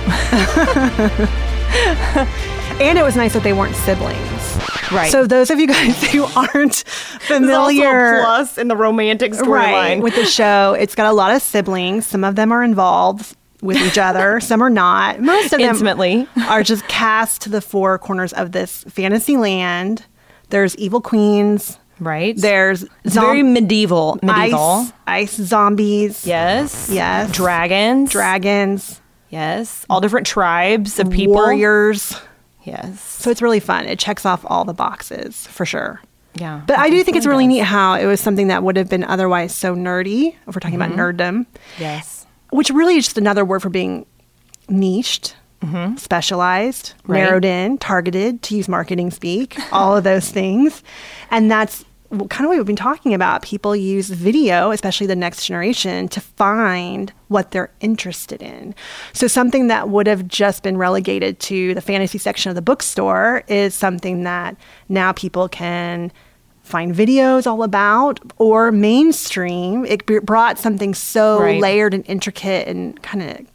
And 2.80 2.96
it 2.96 3.02
was 3.02 3.16
nice 3.16 3.32
that 3.32 3.42
they 3.42 3.52
weren't 3.52 3.74
siblings. 3.74 4.56
Right. 4.92 5.10
So 5.10 5.26
those 5.26 5.50
of 5.50 5.58
you 5.58 5.66
guys 5.66 6.00
who 6.12 6.24
aren't 6.24 6.76
familiar 6.76 8.20
plus 8.22 8.56
in 8.56 8.68
the 8.68 8.76
romantic 8.76 9.34
right, 9.34 10.00
with 10.00 10.14
the 10.14 10.24
show, 10.24 10.76
it's 10.78 10.94
got 10.94 11.06
a 11.10 11.12
lot 11.12 11.34
of 11.34 11.42
siblings. 11.42 12.06
Some 12.06 12.22
of 12.22 12.36
them 12.36 12.52
are 12.52 12.62
involved 12.62 13.36
with 13.62 13.76
each 13.78 13.98
other, 13.98 14.38
some 14.40 14.62
are 14.62 14.70
not. 14.70 15.20
Most 15.20 15.52
of 15.52 15.58
them 15.58 15.70
Intimately. 15.70 16.28
are 16.46 16.62
just 16.62 16.86
cast 16.86 17.42
to 17.42 17.48
the 17.48 17.60
four 17.60 17.98
corners 17.98 18.32
of 18.32 18.52
this 18.52 18.84
fantasy 18.84 19.36
land. 19.36 20.04
There's 20.50 20.76
evil 20.76 21.00
queens. 21.00 21.78
right? 21.98 22.36
There's 22.36 22.84
it's 23.02 23.16
very 23.16 23.42
medieval. 23.42 24.20
Medieval. 24.22 24.86
ice, 24.86 24.92
ice 25.06 25.34
zombies. 25.34 26.24
Yes. 26.24 26.88
Yes. 26.90 27.32
Dragons. 27.32 28.12
Dragons, 28.12 29.00
yes. 29.30 29.84
All 29.90 30.00
different 30.00 30.28
tribes 30.28 31.00
of 31.00 31.10
people. 31.10 31.34
warriors. 31.34 32.14
Yes. 32.68 33.00
So 33.00 33.30
it's 33.30 33.42
really 33.42 33.60
fun. 33.60 33.86
It 33.86 33.98
checks 33.98 34.24
off 34.26 34.44
all 34.46 34.64
the 34.64 34.74
boxes 34.74 35.46
for 35.48 35.64
sure. 35.66 36.00
Yeah. 36.34 36.62
But 36.66 36.78
I 36.78 36.88
do 36.90 37.02
think 37.02 37.16
it's 37.16 37.26
really 37.26 37.44
does. 37.44 37.54
neat 37.54 37.64
how 37.64 37.94
it 37.94 38.06
was 38.06 38.20
something 38.20 38.48
that 38.48 38.62
would 38.62 38.76
have 38.76 38.88
been 38.88 39.02
otherwise 39.04 39.54
so 39.54 39.74
nerdy, 39.74 40.34
if 40.46 40.54
we're 40.54 40.60
talking 40.60 40.76
about 40.80 40.92
nerddom, 40.92 41.46
Yes. 41.78 42.26
which 42.50 42.70
really 42.70 42.96
is 42.96 43.04
just 43.06 43.18
another 43.18 43.44
word 43.44 43.60
for 43.62 43.70
being 43.70 44.06
niched, 44.68 45.34
specialized, 45.96 46.94
Mm-hmm. 47.02 47.12
Right. 47.12 47.22
narrowed 47.24 47.44
in, 47.44 47.78
targeted, 47.78 48.42
to 48.42 48.56
use 48.56 48.68
marketing 48.68 49.10
speak, 49.10 49.56
all 49.72 49.96
of 49.96 50.04
those 50.04 50.30
things. 50.30 50.82
And 51.30 51.50
that's 51.50 51.84
kind 52.10 52.44
of 52.44 52.48
what 52.48 52.56
we've 52.56 52.64
been 52.64 52.74
talking 52.76 53.12
about. 53.12 53.42
People 53.42 53.76
use 53.76 54.08
video, 54.08 54.70
especially 54.70 55.06
the 55.06 55.14
next 55.16 55.46
generation, 55.46 56.08
to 56.08 56.20
find 56.20 57.12
what 57.28 57.50
they're 57.50 57.70
interested 57.80 58.40
in. 58.42 58.74
So 59.12 59.26
something 59.26 59.66
that 59.68 59.90
would 59.90 60.06
have 60.06 60.26
just 60.26 60.62
been 60.62 60.78
relegated 60.78 61.38
to 61.40 61.74
the 61.74 61.82
fantasy 61.82 62.16
section 62.18 62.48
of 62.48 62.54
the 62.54 62.62
bookstore 62.62 63.44
is 63.46 63.74
something 63.74 64.22
that 64.24 64.56
now 64.88 65.12
people 65.12 65.48
can 65.48 66.10
find 66.62 66.94
videos 66.94 67.46
all 67.46 67.62
about 67.62 68.20
or 68.36 68.70
mainstream 68.70 69.86
it 69.86 70.04
brought 70.26 70.58
something 70.58 70.94
so 70.94 71.40
Right. 71.40 71.60
layered 71.62 71.94
and 71.94 72.04
intricate 72.06 72.68
and 72.68 73.02
kind 73.02 73.22
of 73.22 73.46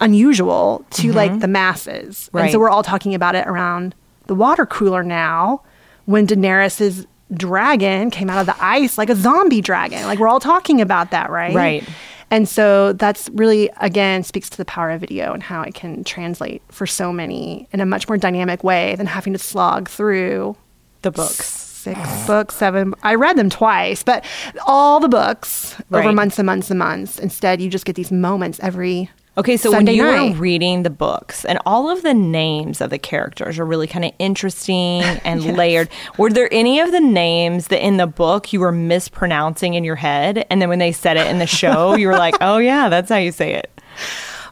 unusual 0.00 0.84
to 0.90 1.12
like 1.12 1.40
the 1.40 1.48
masses 1.48 2.30
and 2.32 2.42
Mm-hmm. 2.42 2.52
So 2.52 2.58
we're 2.60 2.70
all 2.70 2.82
talking 2.82 3.14
about 3.14 3.34
it 3.34 3.46
around 3.46 3.94
the 4.26 4.34
water 4.34 4.66
cooler 4.66 5.02
now 5.02 5.62
when 6.04 6.26
daenerys's 6.26 7.06
dragon 7.34 8.10
came 8.10 8.30
out 8.30 8.38
of 8.38 8.46
the 8.46 8.56
ice 8.64 8.96
like 8.98 9.10
a 9.10 9.16
zombie 9.16 9.60
dragon 9.60 10.02
like 10.06 10.18
we're 10.18 10.28
all 10.28 10.40
talking 10.40 10.80
about 10.80 11.10
that 11.10 11.28
right 11.30 11.54
Right. 11.54 11.88
and 12.30 12.48
so 12.48 12.92
that's 12.92 13.28
really 13.30 13.68
again 13.80 14.22
speaks 14.22 14.48
to 14.50 14.56
the 14.56 14.64
power 14.64 14.90
of 14.90 15.00
video 15.00 15.32
and 15.32 15.42
how 15.42 15.62
it 15.62 15.74
can 15.74 16.04
translate 16.04 16.62
for 16.70 16.86
so 16.86 17.12
many 17.12 17.68
in 17.72 17.80
a 17.80 17.86
much 17.86 18.08
more 18.08 18.16
dynamic 18.16 18.62
way 18.62 18.94
than 18.96 19.06
having 19.06 19.32
to 19.32 19.38
slog 19.40 19.88
through 19.88 20.56
The 21.02 21.10
books. 21.10 21.44
six 21.44 22.26
books, 22.26 22.54
seven. 22.56 22.94
I 23.02 23.14
read 23.14 23.36
them 23.36 23.48
twice, 23.50 24.02
but 24.02 24.24
all 24.66 24.98
the 25.00 25.08
books 25.08 25.76
over 25.92 26.12
months 26.12 26.38
and 26.38 26.46
months 26.46 26.68
and 26.70 26.78
months. 26.80 27.18
Instead, 27.20 27.60
you 27.60 27.70
just 27.70 27.84
get 27.84 27.94
these 27.96 28.10
moments 28.10 28.58
every. 28.60 29.08
Okay, 29.38 29.58
so 29.58 29.70
Sunday 29.70 29.92
when 29.92 29.96
you 29.96 30.02
night. 30.04 30.30
were 30.32 30.36
reading 30.38 30.82
the 30.82 30.88
books 30.90 31.44
and 31.44 31.58
all 31.66 31.90
of 31.90 32.02
the 32.02 32.14
names 32.14 32.80
of 32.80 32.88
the 32.88 32.98
characters 32.98 33.58
are 33.58 33.66
really 33.66 33.86
kind 33.86 34.04
of 34.04 34.12
interesting 34.18 35.02
and 35.24 35.56
layered, 35.56 35.88
were 36.16 36.30
there 36.30 36.48
any 36.52 36.80
of 36.80 36.90
the 36.90 37.00
names 37.00 37.68
that 37.68 37.84
in 37.84 37.98
the 37.98 38.06
book 38.06 38.52
you 38.54 38.60
were 38.60 38.72
mispronouncing 38.72 39.74
in 39.74 39.84
your 39.84 39.96
head? 39.96 40.46
And 40.48 40.62
then 40.62 40.70
when 40.70 40.78
they 40.78 40.90
said 40.92 41.18
it 41.18 41.26
in 41.26 41.38
the 41.38 41.46
show, 41.46 41.94
you 41.96 42.06
were 42.08 42.16
like, 42.16 42.34
oh, 42.40 42.56
yeah, 42.58 42.88
that's 42.88 43.10
how 43.10 43.18
you 43.18 43.30
say 43.30 43.52
it. 43.54 43.70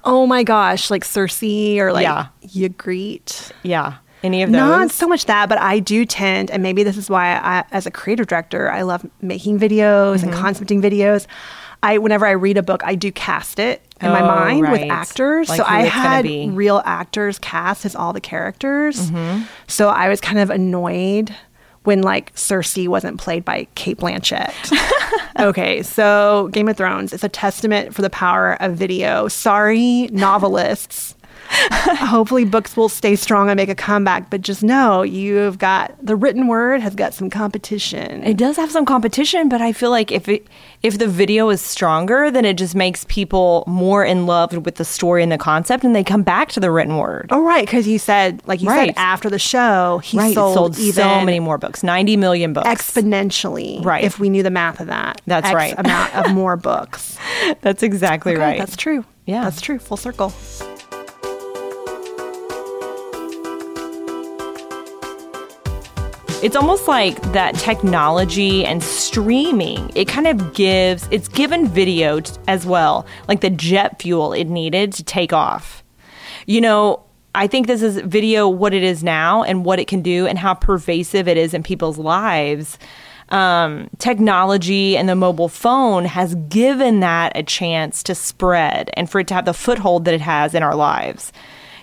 Oh 0.04 0.26
my 0.26 0.42
gosh, 0.42 0.90
like 0.90 1.02
Cersei 1.04 1.78
or 1.78 1.90
like 1.92 2.02
Yeah. 2.04 2.26
Ygritte. 2.46 3.52
Yeah. 3.62 3.94
Any 4.22 4.42
of 4.42 4.50
those? 4.50 4.58
Not 4.58 4.90
so 4.90 5.06
much 5.08 5.26
that, 5.26 5.48
but 5.48 5.58
I 5.58 5.78
do 5.78 6.04
tend, 6.06 6.50
and 6.50 6.62
maybe 6.62 6.82
this 6.82 6.96
is 6.96 7.08
why 7.10 7.34
I, 7.36 7.64
as 7.72 7.86
a 7.86 7.90
creative 7.90 8.26
director, 8.26 8.70
I 8.70 8.82
love 8.82 9.06
making 9.22 9.58
videos 9.58 10.16
Mm-hmm. 10.18 10.28
and 10.28 10.34
concepting 10.36 10.82
videos. 10.82 11.26
I, 11.82 11.98
whenever 11.98 12.24
I 12.26 12.30
read 12.30 12.56
a 12.56 12.62
book, 12.62 12.80
I 12.84 12.94
do 12.94 13.12
cast 13.12 13.58
it 13.58 13.82
in 14.00 14.10
my 14.10 14.20
Oh, 14.22 14.26
mind 14.26 14.70
with 14.70 14.90
actors. 14.90 15.48
Like 15.48 15.58
so 15.58 15.64
I 15.66 15.82
had 15.82 16.26
real 16.54 16.82
actors 16.84 17.38
cast 17.38 17.84
as 17.84 17.94
all 17.94 18.12
the 18.12 18.20
characters. 18.20 19.10
Mm-hmm. 19.10 19.44
So 19.68 19.88
I 19.88 20.08
was 20.08 20.20
kind 20.20 20.38
of 20.38 20.50
annoyed 20.50 21.34
when 21.84 22.02
like 22.02 22.34
Cersei 22.34 22.88
wasn't 22.88 23.20
played 23.20 23.44
by 23.44 23.66
Cate 23.74 23.98
Blanchett. 23.98 24.52
okay, 25.38 25.82
so 25.82 26.48
Game 26.52 26.68
of 26.68 26.76
Thrones 26.76 27.12
is 27.12 27.22
a 27.22 27.28
testament 27.28 27.94
for 27.94 28.02
the 28.02 28.10
power 28.10 28.54
of 28.60 28.74
video. 28.74 29.28
Sorry, 29.28 30.08
novelists. 30.12 31.14
Hopefully, 31.72 32.44
books 32.44 32.76
will 32.76 32.88
stay 32.88 33.16
strong 33.16 33.48
and 33.50 33.56
make 33.56 33.68
a 33.68 33.74
comeback. 33.74 34.30
But 34.30 34.40
just 34.42 34.62
know 34.62 35.02
you've 35.02 35.58
got 35.58 35.94
the 36.04 36.16
written 36.16 36.46
word 36.48 36.80
has 36.80 36.94
got 36.94 37.14
some 37.14 37.30
competition. 37.30 38.22
It 38.24 38.36
does 38.36 38.56
have 38.56 38.70
some 38.70 38.84
competition, 38.84 39.48
but 39.48 39.60
I 39.60 39.72
feel 39.72 39.90
like 39.90 40.10
if 40.12 40.28
it 40.28 40.46
if 40.82 40.98
the 40.98 41.06
video 41.08 41.48
is 41.50 41.60
stronger, 41.60 42.30
then 42.30 42.44
it 42.44 42.54
just 42.58 42.74
makes 42.74 43.04
people 43.08 43.64
more 43.66 44.04
in 44.04 44.26
love 44.26 44.52
with 44.64 44.76
the 44.76 44.84
story 44.84 45.22
and 45.22 45.30
the 45.32 45.38
concept, 45.38 45.84
and 45.84 45.94
they 45.94 46.04
come 46.04 46.22
back 46.22 46.50
to 46.50 46.60
the 46.60 46.70
written 46.70 46.96
word. 46.98 47.28
oh, 47.30 47.42
right, 47.42 47.64
because 47.64 47.86
you 47.88 47.98
said, 47.98 48.42
like 48.46 48.60
you 48.60 48.68
Right. 48.68 48.88
said, 48.88 48.94
after 48.98 49.30
the 49.30 49.38
show, 49.38 49.98
he 49.98 50.18
right, 50.18 50.34
sold, 50.34 50.54
sold 50.54 50.78
even 50.78 50.94
so 50.94 51.24
many 51.24 51.40
more 51.40 51.58
books, 51.58 51.82
ninety 51.82 52.16
million 52.16 52.52
books. 52.52 52.68
exponentially. 52.68 53.84
Right. 53.84 54.04
if 54.04 54.18
we 54.18 54.28
knew 54.28 54.42
the 54.42 54.50
math 54.50 54.80
of 54.80 54.88
that, 54.88 55.20
That's 55.26 55.46
X 55.46 55.54
right. 55.54 55.74
amount 55.78 56.14
of 56.14 56.32
more 56.34 56.56
books. 56.56 57.16
That's 57.62 57.82
exactly 57.82 58.32
Okay, 58.32 58.40
right. 58.40 58.58
That's 58.58 58.76
true. 58.76 59.04
Yeah. 59.26 59.42
that's 59.44 59.62
true. 59.62 59.78
Full 59.78 59.96
circle. 59.96 60.34
It's 66.44 66.56
almost 66.56 66.86
like 66.86 67.22
that 67.32 67.54
technology 67.54 68.66
and 68.66 68.82
streaming, 68.82 69.90
it 69.94 70.06
kind 70.06 70.26
of 70.26 70.52
gives, 70.52 71.08
it's 71.10 71.26
given 71.26 71.66
video 71.66 72.20
as 72.46 72.66
well, 72.66 73.06
like 73.28 73.40
the 73.40 73.48
jet 73.48 74.02
fuel 74.02 74.34
it 74.34 74.44
needed 74.44 74.92
to 74.92 75.02
take 75.02 75.32
off. 75.32 75.82
You 76.44 76.60
know, 76.60 77.02
I 77.34 77.46
think 77.46 77.66
this 77.66 77.80
is 77.80 77.96
video 77.96 78.46
what 78.46 78.74
it 78.74 78.82
is 78.82 79.02
now 79.02 79.42
and 79.42 79.64
what 79.64 79.78
it 79.78 79.88
can 79.88 80.02
do 80.02 80.26
and 80.26 80.38
how 80.38 80.52
pervasive 80.52 81.28
it 81.28 81.38
is 81.38 81.54
in 81.54 81.62
people's 81.62 81.96
lives. 81.96 82.78
Um, 83.30 83.88
technology 83.96 84.98
and 84.98 85.08
the 85.08 85.16
mobile 85.16 85.48
phone 85.48 86.04
has 86.04 86.34
given 86.50 87.00
that 87.00 87.32
a 87.34 87.42
chance 87.42 88.02
to 88.02 88.14
spread 88.14 88.90
and 88.98 89.08
for 89.08 89.20
it 89.20 89.28
to 89.28 89.34
have 89.34 89.46
the 89.46 89.54
foothold 89.54 90.04
that 90.04 90.12
it 90.12 90.20
has 90.20 90.54
in 90.54 90.62
our 90.62 90.74
lives 90.74 91.32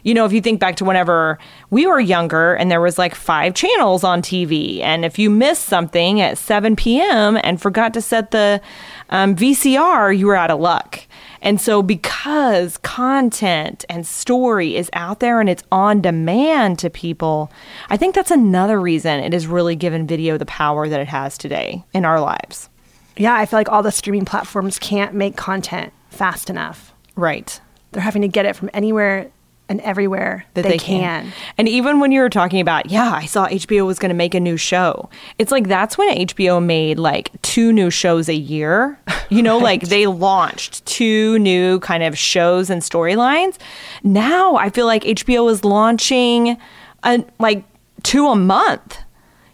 you 0.03 0.13
know, 0.13 0.25
if 0.25 0.33
you 0.33 0.41
think 0.41 0.59
back 0.59 0.75
to 0.77 0.85
whenever 0.85 1.37
we 1.69 1.85
were 1.85 1.99
younger 1.99 2.53
and 2.53 2.71
there 2.71 2.81
was 2.81 2.97
like 2.97 3.15
five 3.15 3.53
channels 3.53 4.03
on 4.03 4.21
TV, 4.21 4.81
and 4.81 5.05
if 5.05 5.19
you 5.19 5.29
missed 5.29 5.65
something 5.65 6.21
at 6.21 6.37
7 6.37 6.75
p.m. 6.75 7.37
and 7.43 7.61
forgot 7.61 7.93
to 7.93 8.01
set 8.01 8.31
the 8.31 8.61
um, 9.09 9.35
VCR, 9.35 10.17
you 10.17 10.27
were 10.27 10.35
out 10.35 10.51
of 10.51 10.59
luck. 10.59 11.01
And 11.43 11.59
so, 11.59 11.81
because 11.81 12.77
content 12.77 13.83
and 13.89 14.05
story 14.05 14.75
is 14.75 14.91
out 14.93 15.19
there 15.19 15.39
and 15.39 15.49
it's 15.49 15.63
on 15.71 16.01
demand 16.01 16.77
to 16.79 16.89
people, 16.89 17.51
I 17.89 17.97
think 17.97 18.13
that's 18.13 18.29
another 18.29 18.79
reason 18.79 19.19
it 19.19 19.33
has 19.33 19.47
really 19.47 19.75
given 19.75 20.05
video 20.05 20.37
the 20.37 20.45
power 20.45 20.87
that 20.87 20.99
it 20.99 21.07
has 21.07 21.37
today 21.37 21.83
in 21.93 22.05
our 22.05 22.19
lives. 22.19 22.69
Yeah, 23.17 23.35
I 23.35 23.45
feel 23.45 23.59
like 23.59 23.69
all 23.69 23.83
the 23.83 23.91
streaming 23.91 24.25
platforms 24.25 24.77
can't 24.77 25.15
make 25.15 25.35
content 25.35 25.91
fast 26.09 26.49
enough. 26.49 26.93
Right. 27.15 27.59
They're 27.91 28.03
having 28.03 28.21
to 28.21 28.27
get 28.27 28.45
it 28.45 28.55
from 28.55 28.69
anywhere 28.73 29.31
and 29.71 29.79
everywhere 29.81 30.45
that 30.53 30.63
they, 30.63 30.71
they 30.71 30.77
can. 30.77 31.23
can. 31.23 31.33
And 31.57 31.67
even 31.69 32.01
when 32.01 32.11
you 32.11 32.19
were 32.19 32.29
talking 32.29 32.59
about, 32.59 32.91
yeah, 32.91 33.09
I 33.09 33.25
saw 33.25 33.47
HBO 33.47 33.85
was 33.87 33.99
going 33.99 34.09
to 34.09 34.15
make 34.15 34.35
a 34.35 34.39
new 34.39 34.57
show. 34.57 35.09
It's 35.39 35.49
like 35.49 35.69
that's 35.69 35.97
when 35.97 36.13
HBO 36.27 36.63
made 36.63 36.99
like 36.99 37.31
two 37.41 37.71
new 37.71 37.89
shows 37.89 38.29
a 38.29 38.35
year. 38.35 38.99
You 39.31 39.41
know, 39.41 39.55
right. 39.55 39.79
like 39.79 39.81
they 39.83 40.07
launched 40.07 40.85
two 40.85 41.39
new 41.39 41.79
kind 41.79 42.03
of 42.03 42.17
shows 42.17 42.69
and 42.69 42.81
storylines. 42.81 43.57
Now 44.03 44.57
I 44.57 44.69
feel 44.69 44.85
like 44.85 45.03
HBO 45.03 45.49
is 45.49 45.63
launching 45.63 46.57
a, 47.03 47.23
like 47.39 47.63
two 48.03 48.27
a 48.27 48.35
month. 48.35 48.97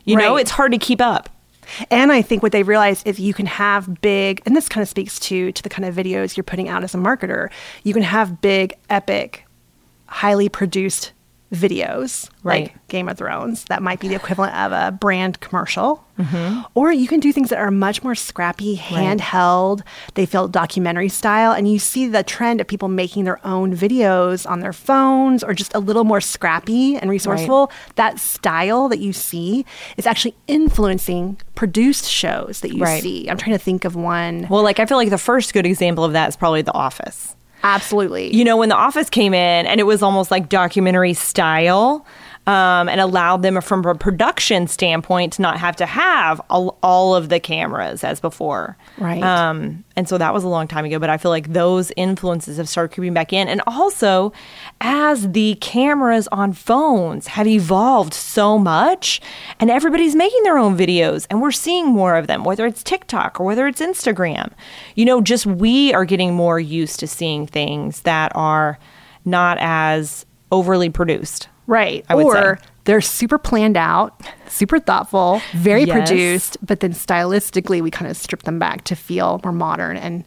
You 0.03 0.15
right. 0.15 0.24
know, 0.24 0.36
it's 0.36 0.50
hard 0.50 0.71
to 0.71 0.79
keep 0.79 1.00
up. 1.00 1.29
And 1.91 2.12
I 2.12 2.24
think 2.24 2.41
what 2.41 2.53
they 2.53 2.63
realize 2.63 3.03
is 3.03 3.19
you 3.19 3.36
can 3.36 3.45
have 3.45 4.01
big, 4.01 4.41
and 4.47 4.55
this 4.55 4.67
kind 4.67 4.81
of 4.81 4.89
speaks 4.89 5.19
to 5.19 5.51
to 5.51 5.62
the 5.62 5.69
kind 5.69 5.86
of 5.86 5.93
videos 5.93 6.36
you're 6.36 6.43
putting 6.43 6.69
out 6.69 6.83
as 6.83 6.95
a 6.95 6.97
marketer. 6.97 7.51
You 7.83 7.93
can 7.93 8.01
have 8.01 8.41
big, 8.41 8.74
epic 8.89 9.46
highly 10.07 10.49
produced 10.49 11.13
videos 11.53 12.29
right. 12.43 12.63
like 12.63 12.87
Game 12.89 13.07
of 13.07 13.17
Thrones 13.17 13.63
that 13.65 13.81
might 13.81 13.99
be 13.99 14.09
the 14.09 14.15
equivalent 14.15 14.53
of 14.55 14.71
a 14.71 14.91
brand 14.91 15.39
commercial. 15.39 16.03
Mm-hmm. 16.17 16.61
Or 16.73 16.91
you 16.91 17.07
can 17.07 17.19
do 17.19 17.31
things 17.31 17.49
that 17.49 17.59
are 17.59 17.71
much 17.71 18.03
more 18.03 18.15
scrappy, 18.15 18.75
handheld. 18.75 19.79
Right. 19.79 20.15
They 20.15 20.25
feel 20.25 20.47
documentary 20.47 21.09
style. 21.09 21.51
And 21.51 21.71
you 21.71 21.79
see 21.79 22.07
the 22.07 22.23
trend 22.23 22.59
of 22.59 22.67
people 22.67 22.87
making 22.87 23.25
their 23.25 23.45
own 23.45 23.75
videos 23.75 24.49
on 24.49 24.59
their 24.59 24.73
phones 24.73 25.43
or 25.43 25.53
just 25.53 25.73
a 25.75 25.79
little 25.79 26.03
more 26.03 26.21
scrappy 26.21 26.97
and 26.97 27.09
resourceful. 27.09 27.67
Right. 27.67 27.95
That 27.95 28.19
style 28.19 28.89
that 28.89 28.99
you 28.99 29.13
see 29.13 29.65
is 29.95 30.07
actually 30.07 30.35
influencing 30.47 31.39
produced 31.55 32.09
shows 32.09 32.61
that 32.61 32.73
you 32.73 32.85
see. 32.85 33.29
I'm 33.29 33.37
trying 33.37 33.57
to 33.57 33.63
think 33.63 33.85
of 33.85 33.95
one. 33.95 34.47
Well, 34.49 34.63
like 34.63 34.79
I 34.79 34.85
feel 34.85 34.97
like 34.97 35.11
the 35.11 35.17
first 35.17 35.53
good 35.53 35.65
example 35.65 36.03
of 36.03 36.13
that 36.13 36.29
is 36.29 36.35
probably 36.35 36.63
The 36.63 36.73
Office. 36.73 37.37
Absolutely. 37.63 38.35
You 38.35 38.43
know, 38.43 38.57
when 38.57 38.69
The 38.69 38.75
Office 38.75 39.09
came 39.09 39.33
in 39.33 39.65
and 39.65 39.79
it 39.79 39.83
was 39.83 40.01
almost 40.03 40.31
like 40.31 40.49
documentary 40.49 41.13
style, 41.13 42.05
um, 42.47 42.87
and 42.87 43.01
allowed 43.01 43.41
them 43.41 43.59
from 43.59 43.85
a 43.85 43.93
production 43.93 44.67
standpoint 44.67 45.33
to 45.33 45.41
not 45.41 45.59
have 45.59 45.75
to 45.75 45.85
have 45.85 46.39
all, 46.49 46.77
all 46.81 47.13
of 47.13 47.27
the 47.27 47.41
cameras 47.41 48.05
as 48.05 48.21
before. 48.21 48.77
Right. 48.97 49.21
Um, 49.21 49.83
and 49.97 50.07
so 50.07 50.17
that 50.17 50.33
was 50.33 50.45
a 50.45 50.47
long 50.47 50.65
time 50.65 50.86
ago, 50.86 50.97
but 50.97 51.10
I 51.10 51.17
feel 51.17 51.29
like 51.29 51.51
those 51.51 51.91
influences 51.97 52.55
have 52.55 52.69
started 52.69 52.95
creeping 52.95 53.13
back 53.13 53.33
in. 53.33 53.49
And 53.49 53.62
also, 53.67 54.31
as 54.79 55.33
the 55.33 55.55
cameras 55.60 56.29
on 56.29 56.53
phones 56.53 57.27
have 57.27 57.47
evolved 57.47 58.13
so 58.13 58.57
much, 58.57 59.19
and 59.60 59.69
everybody's 59.69 60.15
making 60.15 60.43
their 60.43 60.57
own 60.57 60.77
videos, 60.77 61.27
and 61.29 61.41
we're 61.41 61.51
seeing 61.51 61.88
more 61.88 62.15
of 62.15 62.27
them, 62.27 62.45
whether 62.45 62.65
it's 62.65 62.81
TikTok 62.81 63.41
or 63.41 63.45
whether 63.45 63.67
it's 63.67 63.81
Instagram. 63.81 64.53
You 64.95 65.03
know, 65.03 65.19
just 65.19 65.45
we 65.45 65.93
are 65.93 66.05
getting 66.05 66.33
more 66.33 66.62
used 66.62 67.01
to 67.01 67.07
seeing 67.07 67.45
things 67.45 68.01
that 68.01 68.31
are 68.36 68.79
not 69.25 69.57
as 69.60 70.25
overly 70.49 70.89
produced. 70.89 71.49
Right. 71.67 72.06
or 72.10 72.58
say. 72.58 72.65
they're 72.86 73.01
super 73.01 73.38
planned 73.38 73.77
out, 73.77 74.19
super 74.47 74.80
thoughtful, 74.80 75.41
very 75.53 75.84
yes. 75.84 76.08
produced, 76.08 76.58
but 76.65 76.80
then 76.80 76.93
stylistically 76.93 77.82
we 77.82 77.91
kind 77.91 78.10
of 78.10 78.17
strip 78.17 78.43
them 78.43 78.58
back 78.58 78.86
to 78.86 78.95
feel 78.95 79.39
more 79.43 79.53
modern 79.53 79.97
and 79.97 80.23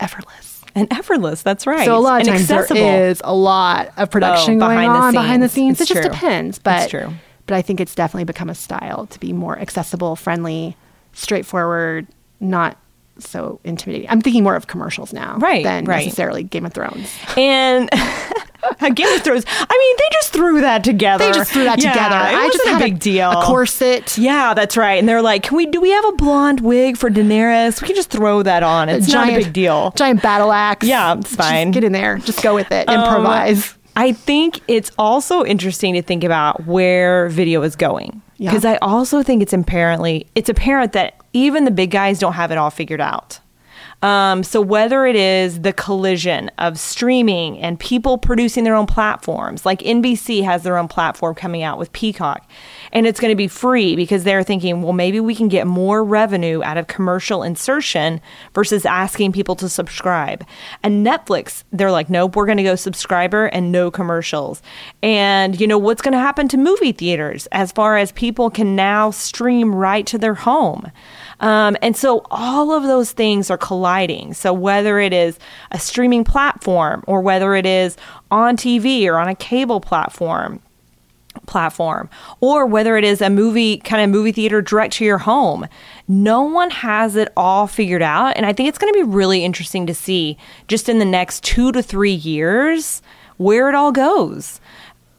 effortless. 0.00 0.62
And 0.74 0.92
effortless, 0.92 1.42
that's 1.42 1.66
right. 1.66 1.84
So 1.84 1.96
a 1.96 1.98
lot 1.98 2.20
of 2.20 2.28
and 2.28 2.36
times 2.36 2.50
accessible. 2.50 2.80
there 2.80 3.08
is 3.08 3.22
a 3.24 3.34
lot 3.34 3.92
of 3.96 4.10
production 4.10 4.62
oh, 4.62 4.66
going 4.66 4.88
on 4.88 5.12
behind 5.12 5.42
the 5.42 5.48
scenes. 5.48 5.80
It's 5.80 5.90
it 5.90 5.94
just 5.94 6.08
depends. 6.08 6.58
But 6.58 6.82
it's 6.82 6.90
true. 6.90 7.12
But 7.46 7.56
I 7.56 7.62
think 7.62 7.80
it's 7.80 7.94
definitely 7.94 8.24
become 8.24 8.50
a 8.50 8.54
style 8.54 9.06
to 9.06 9.20
be 9.20 9.32
more 9.32 9.58
accessible, 9.58 10.16
friendly, 10.16 10.76
straightforward, 11.12 12.06
not 12.40 12.76
so 13.18 13.60
intimidating. 13.64 14.08
I'm 14.10 14.20
thinking 14.20 14.42
more 14.42 14.56
of 14.56 14.66
commercials 14.66 15.12
now, 15.12 15.36
right? 15.38 15.62
Than 15.62 15.84
right. 15.84 16.04
necessarily 16.04 16.42
Game 16.42 16.66
of 16.66 16.72
Thrones. 16.72 17.14
And 17.36 17.88
Game 18.90 19.08
of 19.08 19.22
Thrones. 19.22 19.44
I 19.48 19.78
mean, 19.78 19.96
they 19.98 20.08
just 20.12 20.32
threw 20.32 20.60
that 20.60 20.84
together. 20.84 21.24
They 21.24 21.32
just 21.32 21.52
threw 21.52 21.64
that 21.64 21.82
yeah, 21.82 21.92
together. 21.92 22.16
It 22.16 22.38
I 22.38 22.48
just 22.48 22.66
had 22.66 22.80
a 22.80 22.84
big 22.84 22.98
deal. 22.98 23.30
A 23.30 23.42
corset. 23.44 24.18
Yeah, 24.18 24.54
that's 24.54 24.76
right. 24.76 24.98
And 24.98 25.08
they're 25.08 25.22
like, 25.22 25.44
"Can 25.44 25.56
we? 25.56 25.66
Do 25.66 25.80
we 25.80 25.90
have 25.90 26.04
a 26.04 26.12
blonde 26.12 26.60
wig 26.60 26.96
for 26.96 27.10
Daenerys? 27.10 27.80
We 27.80 27.88
can 27.88 27.96
just 27.96 28.10
throw 28.10 28.42
that 28.42 28.62
on. 28.62 28.88
It's 28.88 29.08
a 29.08 29.10
giant, 29.10 29.32
not 29.32 29.40
a 29.40 29.44
big 29.44 29.52
deal. 29.52 29.92
Giant 29.96 30.22
battle 30.22 30.52
axe. 30.52 30.86
Yeah, 30.86 31.16
it's 31.16 31.34
fine. 31.34 31.68
Just 31.68 31.74
get 31.74 31.84
in 31.84 31.92
there. 31.92 32.18
Just 32.18 32.42
go 32.42 32.54
with 32.54 32.70
it. 32.72 32.88
Improvise." 32.88 33.72
Um, 33.72 33.78
I 33.96 34.12
think 34.12 34.60
it's 34.66 34.90
also 34.98 35.44
interesting 35.44 35.94
to 35.94 36.02
think 36.02 36.24
about 36.24 36.66
where 36.66 37.28
video 37.28 37.62
is 37.62 37.76
going 37.76 38.22
because 38.38 38.64
yeah. 38.64 38.72
I 38.72 38.76
also 38.78 39.22
think 39.22 39.42
it's 39.42 39.52
apparently 39.52 40.26
it's 40.34 40.48
apparent 40.48 40.92
that 40.94 41.14
even 41.32 41.64
the 41.64 41.70
big 41.70 41.90
guys 41.90 42.18
don't 42.18 42.32
have 42.32 42.50
it 42.50 42.58
all 42.58 42.70
figured 42.70 43.00
out. 43.00 43.38
Um, 44.04 44.42
so 44.42 44.60
whether 44.60 45.06
it 45.06 45.16
is 45.16 45.62
the 45.62 45.72
collision 45.72 46.50
of 46.58 46.78
streaming 46.78 47.58
and 47.58 47.80
people 47.80 48.18
producing 48.18 48.62
their 48.64 48.74
own 48.74 48.86
platforms, 48.86 49.64
like 49.64 49.78
NBC 49.78 50.44
has 50.44 50.62
their 50.62 50.76
own 50.76 50.88
platform 50.88 51.34
coming 51.34 51.62
out 51.62 51.78
with 51.78 51.90
Peacock, 51.94 52.46
and 52.92 53.06
it's 53.06 53.18
going 53.18 53.32
to 53.32 53.34
be 53.34 53.48
free 53.48 53.96
because 53.96 54.24
they're 54.24 54.42
thinking, 54.42 54.82
well, 54.82 54.92
maybe 54.92 55.20
we 55.20 55.34
can 55.34 55.48
get 55.48 55.66
more 55.66 56.04
revenue 56.04 56.62
out 56.62 56.76
of 56.76 56.86
commercial 56.86 57.42
insertion 57.42 58.20
versus 58.52 58.84
asking 58.84 59.32
people 59.32 59.56
to 59.56 59.70
subscribe. 59.70 60.44
And 60.82 61.04
Netflix, 61.04 61.64
they're 61.72 61.90
like, 61.90 62.10
nope, 62.10 62.36
we're 62.36 62.44
going 62.44 62.58
to 62.58 62.62
go 62.62 62.74
subscriber 62.74 63.46
and 63.46 63.72
no 63.72 63.90
commercials. 63.90 64.60
And 65.02 65.58
you 65.58 65.66
know 65.66 65.78
what's 65.78 66.02
going 66.02 66.12
to 66.12 66.18
happen 66.18 66.46
to 66.48 66.58
movie 66.58 66.92
theaters 66.92 67.46
as 67.52 67.72
far 67.72 67.96
as 67.96 68.12
people 68.12 68.50
can 68.50 68.76
now 68.76 69.10
stream 69.10 69.74
right 69.74 70.06
to 70.08 70.18
their 70.18 70.34
home. 70.34 70.92
Um, 71.40 71.76
and 71.82 71.96
so 71.96 72.24
all 72.30 72.72
of 72.72 72.84
those 72.84 73.12
things 73.12 73.50
are 73.50 73.58
colliding. 73.58 74.34
So 74.34 74.52
whether 74.52 74.98
it 74.98 75.12
is 75.12 75.38
a 75.72 75.78
streaming 75.78 76.24
platform 76.24 77.04
or 77.06 77.20
whether 77.20 77.54
it 77.54 77.66
is 77.66 77.96
on 78.30 78.56
TV 78.56 79.06
or 79.06 79.18
on 79.18 79.28
a 79.28 79.34
cable 79.34 79.80
platform, 79.80 80.60
platform 81.46 82.08
or 82.40 82.64
whether 82.64 82.96
it 82.96 83.04
is 83.04 83.20
a 83.20 83.28
movie 83.28 83.78
kind 83.78 84.02
of 84.02 84.08
movie 84.08 84.32
theater 84.32 84.62
direct 84.62 84.94
to 84.94 85.04
your 85.04 85.18
home 85.18 85.66
no 86.08 86.42
one 86.42 86.70
has 86.70 87.16
it 87.16 87.28
all 87.36 87.66
figured 87.66 88.00
out 88.00 88.36
and 88.36 88.46
i 88.46 88.52
think 88.52 88.68
it's 88.68 88.78
going 88.78 88.92
to 88.92 88.98
be 88.98 89.02
really 89.02 89.44
interesting 89.44 89.86
to 89.86 89.94
see 89.94 90.38
just 90.68 90.88
in 90.88 90.98
the 90.98 91.04
next 91.04 91.42
2 91.44 91.72
to 91.72 91.82
3 91.82 92.10
years 92.10 93.02
where 93.36 93.68
it 93.68 93.74
all 93.74 93.92
goes 93.92 94.60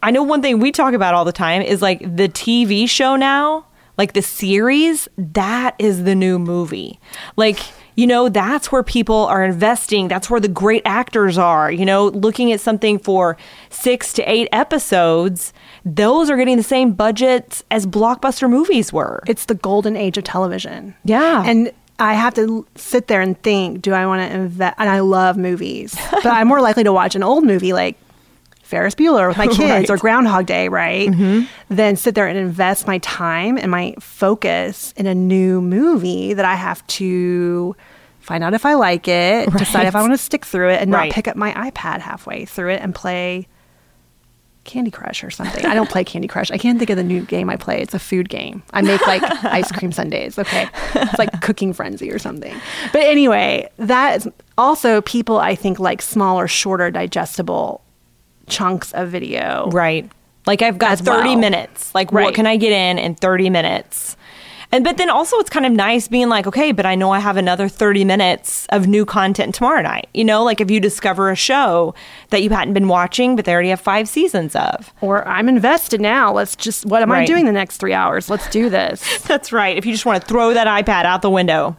i 0.01 0.09
know 0.09 0.23
one 0.23 0.41
thing 0.41 0.59
we 0.59 0.71
talk 0.71 0.93
about 0.93 1.13
all 1.13 1.25
the 1.25 1.31
time 1.31 1.61
is 1.61 1.81
like 1.81 1.99
the 1.99 2.29
tv 2.29 2.89
show 2.89 3.15
now 3.15 3.65
like 3.97 4.13
the 4.13 4.21
series, 4.21 5.07
that 5.17 5.75
is 5.79 6.03
the 6.03 6.15
new 6.15 6.37
movie. 6.39 6.99
Like, 7.35 7.59
you 7.95 8.07
know, 8.07 8.27
that's 8.27 8.71
where 8.71 8.83
people 8.83 9.25
are 9.25 9.43
investing. 9.43 10.07
That's 10.07 10.29
where 10.29 10.41
the 10.41 10.49
great 10.49 10.81
actors 10.85 11.37
are. 11.37 11.71
You 11.71 11.85
know, 11.85 12.07
looking 12.07 12.51
at 12.51 12.59
something 12.59 12.99
for 12.99 13.37
six 13.69 14.11
to 14.13 14.23
eight 14.29 14.49
episodes, 14.51 15.53
those 15.85 16.29
are 16.29 16.37
getting 16.37 16.57
the 16.57 16.63
same 16.63 16.91
budgets 16.91 17.63
as 17.71 17.87
blockbuster 17.87 18.49
movies 18.49 18.91
were. 18.91 19.23
It's 19.27 19.45
the 19.45 19.55
golden 19.55 19.95
age 19.95 20.17
of 20.17 20.25
television. 20.25 20.95
Yeah. 21.05 21.43
And 21.45 21.71
I 21.97 22.15
have 22.15 22.33
to 22.33 22.67
sit 22.75 23.07
there 23.07 23.21
and 23.21 23.41
think, 23.41 23.81
do 23.81 23.93
I 23.93 24.05
want 24.05 24.29
to 24.29 24.35
invest? 24.35 24.75
And 24.77 24.89
I 24.89 24.99
love 24.99 25.37
movies, 25.37 25.95
but 26.11 26.25
I'm 26.25 26.47
more 26.49 26.59
likely 26.59 26.83
to 26.83 26.91
watch 26.91 27.15
an 27.15 27.23
old 27.23 27.45
movie 27.45 27.71
like 27.71 27.97
Ferris 28.65 28.95
Bueller 28.95 29.27
with 29.27 29.37
my 29.37 29.47
kids 29.55 29.59
right. 29.59 29.89
or 29.89 29.97
Groundhog 29.97 30.47
Day, 30.47 30.69
right? 30.69 31.07
Mm-hmm. 31.07 31.45
Then 31.69 31.95
sit 31.95 32.15
there 32.15 32.27
and 32.27 32.37
invest 32.37 32.87
my 32.87 32.97
time 32.97 33.57
and 33.57 33.69
my 33.69 33.93
focus 33.99 34.91
in 34.97 35.05
a 35.05 35.13
new 35.13 35.61
movie 35.61 36.33
that 36.33 36.45
I 36.45 36.55
have 36.55 36.85
to 36.87 37.75
find 38.19 38.43
out 38.43 38.55
if 38.55 38.65
I 38.65 38.73
like 38.73 39.07
it, 39.07 39.47
right. 39.47 39.57
decide 39.57 39.85
if 39.85 39.95
I 39.95 40.01
want 40.01 40.13
to 40.13 40.17
stick 40.17 40.45
through 40.45 40.69
it, 40.69 40.81
and 40.81 40.91
right. 40.91 41.07
not 41.07 41.13
pick 41.13 41.27
up 41.27 41.35
my 41.35 41.53
iPad 41.53 41.99
halfway 41.99 42.45
through 42.45 42.71
it 42.71 42.81
and 42.81 42.93
play 42.93 43.47
Candy 44.63 44.89
Crush 44.89 45.23
or 45.23 45.29
something. 45.29 45.63
I 45.63 45.75
don't 45.75 45.89
play 45.89 46.03
Candy 46.03 46.27
Crush. 46.27 46.49
I 46.49 46.57
can't 46.57 46.79
think 46.79 46.89
of 46.89 46.97
the 46.97 47.03
new 47.03 47.21
game 47.21 47.51
I 47.51 47.57
play. 47.57 47.83
It's 47.83 47.93
a 47.93 47.99
food 47.99 48.29
game. 48.29 48.63
I 48.73 48.81
make 48.81 49.05
like 49.05 49.21
ice 49.43 49.71
cream 49.71 49.91
sundaes. 49.91 50.39
Okay. 50.39 50.67
It's 50.95 51.19
like 51.19 51.39
cooking 51.41 51.71
frenzy 51.71 52.11
or 52.11 52.17
something. 52.17 52.59
But 52.91 53.03
anyway, 53.03 53.69
that 53.77 54.17
is 54.17 54.27
also 54.57 55.01
people 55.01 55.37
I 55.37 55.53
think 55.53 55.79
like 55.79 56.01
smaller, 56.01 56.47
shorter, 56.47 56.89
digestible 56.89 57.83
chunks 58.47 58.91
of 58.93 59.09
video. 59.09 59.69
Right. 59.71 60.09
Like 60.45 60.61
I've 60.61 60.77
got 60.77 60.99
30 60.99 61.09
well. 61.29 61.37
minutes. 61.37 61.93
Like 61.95 62.11
Right. 62.11 62.25
what 62.25 62.35
can 62.35 62.45
I 62.45 62.57
get 62.57 62.71
in 62.71 62.97
in 62.99 63.15
30 63.15 63.49
minutes? 63.49 64.15
And 64.71 64.83
but 64.83 64.97
then 64.97 65.09
also 65.09 65.37
it's 65.37 65.49
kind 65.49 65.65
of 65.65 65.71
nice 65.71 66.07
being 66.07 66.27
like, 66.27 66.47
okay, 66.47 66.71
but 66.71 66.85
I 66.85 66.95
know 66.95 67.11
I 67.11 67.19
have 67.19 67.37
another 67.37 67.69
30 67.69 68.03
minutes 68.03 68.65
of 68.71 68.87
new 68.87 69.05
content 69.05 69.55
tomorrow 69.55 69.81
night. 69.81 70.09
You 70.13 70.25
know, 70.25 70.43
like 70.43 70.59
if 70.59 70.69
you 70.69 70.79
discover 70.79 71.29
a 71.29 71.35
show 71.35 71.93
that 72.31 72.41
you 72.43 72.49
hadn't 72.49 72.73
been 72.73 72.87
watching, 72.87 73.35
but 73.35 73.45
they 73.45 73.53
already 73.53 73.69
have 73.69 73.79
five 73.79 74.09
seasons 74.09 74.55
of. 74.55 74.91
Or 75.01 75.25
I'm 75.27 75.47
invested 75.47 76.01
now. 76.01 76.33
Let's 76.33 76.55
just, 76.55 76.85
what 76.85 77.01
am 77.03 77.11
I 77.11 77.25
doing 77.25 77.45
the 77.45 77.51
next 77.51 77.77
three 77.77 77.93
hours? 77.93 78.29
Let's 78.29 78.49
do 78.49 78.69
this. 78.69 79.21
That's 79.23 79.51
right. 79.53 79.77
If 79.77 79.85
you 79.85 79.93
just 79.93 80.05
want 80.05 80.21
to 80.21 80.27
throw 80.27 80.53
that 80.53 80.67
iPad 80.67 81.05
out 81.05 81.21
the 81.21 81.29
window. 81.29 81.77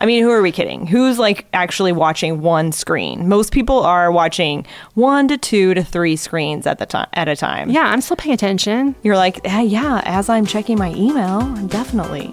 I 0.00 0.06
mean, 0.06 0.22
who 0.22 0.30
are 0.30 0.40
we 0.42 0.52
kidding? 0.52 0.86
Who's 0.86 1.18
like 1.18 1.46
actually 1.52 1.90
watching 1.90 2.40
one 2.40 2.70
screen? 2.70 3.28
Most 3.28 3.52
people 3.52 3.80
are 3.80 4.12
watching 4.12 4.64
one 4.94 5.26
to 5.26 5.36
two 5.36 5.74
to 5.74 5.82
three 5.82 6.14
screens 6.14 6.68
at 6.68 6.78
the 6.78 6.86
time 6.86 7.08
at 7.14 7.26
a 7.26 7.34
time. 7.34 7.68
yeah, 7.70 7.86
I'm 7.88 8.00
still 8.00 8.16
paying 8.16 8.34
attention. 8.34 8.94
You're 9.02 9.16
like, 9.16 9.40
"Eh, 9.44 9.62
yeah, 9.62 10.00
as 10.04 10.28
I'm 10.28 10.46
checking 10.46 10.78
my 10.78 10.92
email, 10.94 11.40
definitely. 11.66 12.32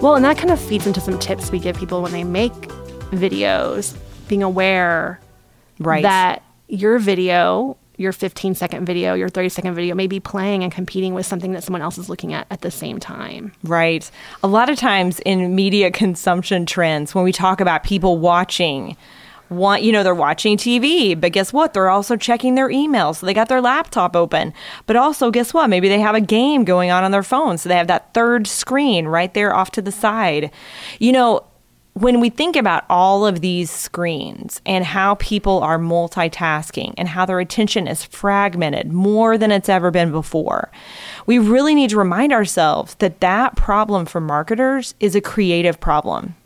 Well, 0.00 0.14
and 0.14 0.24
that 0.24 0.36
kind 0.38 0.50
of 0.52 0.60
feeds 0.60 0.86
into 0.86 1.00
some 1.00 1.18
tips 1.18 1.50
we 1.50 1.58
give 1.58 1.76
people 1.76 2.02
when 2.02 2.12
they 2.12 2.22
make 2.22 2.52
videos, 3.10 3.96
being 4.28 4.44
aware 4.44 5.18
Right. 5.80 6.02
that 6.02 6.42
your 6.68 7.00
video, 7.00 7.76
your 7.98 8.12
15 8.12 8.54
second 8.54 8.86
video, 8.86 9.12
your 9.12 9.28
30 9.28 9.50
second 9.50 9.74
video 9.74 9.94
may 9.94 10.06
be 10.06 10.20
playing 10.20 10.62
and 10.62 10.72
competing 10.72 11.12
with 11.12 11.26
something 11.26 11.52
that 11.52 11.62
someone 11.62 11.82
else 11.82 11.98
is 11.98 12.08
looking 12.08 12.32
at 12.32 12.46
at 12.50 12.62
the 12.62 12.70
same 12.70 12.98
time. 12.98 13.52
Right. 13.62 14.10
A 14.42 14.48
lot 14.48 14.70
of 14.70 14.78
times 14.78 15.20
in 15.26 15.54
media 15.54 15.90
consumption 15.90 16.64
trends, 16.64 17.14
when 17.14 17.24
we 17.24 17.32
talk 17.32 17.60
about 17.60 17.82
people 17.82 18.16
watching, 18.16 18.96
want 19.50 19.82
you 19.82 19.92
know 19.92 20.02
they're 20.02 20.14
watching 20.14 20.56
TV, 20.56 21.18
but 21.18 21.32
guess 21.32 21.52
what? 21.52 21.72
They're 21.72 21.88
also 21.88 22.16
checking 22.16 22.54
their 22.54 22.68
emails. 22.68 23.16
So 23.16 23.26
they 23.26 23.34
got 23.34 23.48
their 23.48 23.60
laptop 23.60 24.14
open. 24.14 24.52
But 24.86 24.96
also, 24.96 25.30
guess 25.30 25.54
what? 25.54 25.68
Maybe 25.68 25.88
they 25.88 26.00
have 26.00 26.14
a 26.14 26.20
game 26.20 26.64
going 26.64 26.90
on 26.90 27.04
on 27.04 27.10
their 27.10 27.22
phone, 27.22 27.58
so 27.58 27.68
they 27.68 27.76
have 27.76 27.86
that 27.86 28.12
third 28.14 28.46
screen 28.46 29.06
right 29.08 29.32
there 29.34 29.54
off 29.54 29.70
to 29.72 29.82
the 29.82 29.92
side. 29.92 30.50
You 30.98 31.12
know, 31.12 31.47
when 32.00 32.20
we 32.20 32.30
think 32.30 32.54
about 32.54 32.84
all 32.88 33.26
of 33.26 33.40
these 33.40 33.70
screens 33.70 34.60
and 34.64 34.84
how 34.84 35.16
people 35.16 35.60
are 35.62 35.78
multitasking 35.78 36.94
and 36.96 37.08
how 37.08 37.26
their 37.26 37.40
attention 37.40 37.88
is 37.88 38.04
fragmented 38.04 38.92
more 38.92 39.36
than 39.36 39.50
it's 39.50 39.68
ever 39.68 39.90
been 39.90 40.12
before, 40.12 40.70
we 41.26 41.38
really 41.38 41.74
need 41.74 41.90
to 41.90 41.98
remind 41.98 42.32
ourselves 42.32 42.94
that 42.96 43.20
that 43.20 43.56
problem 43.56 44.06
for 44.06 44.20
marketers 44.20 44.94
is 45.00 45.16
a 45.16 45.20
creative 45.20 45.80
problem. 45.80 46.36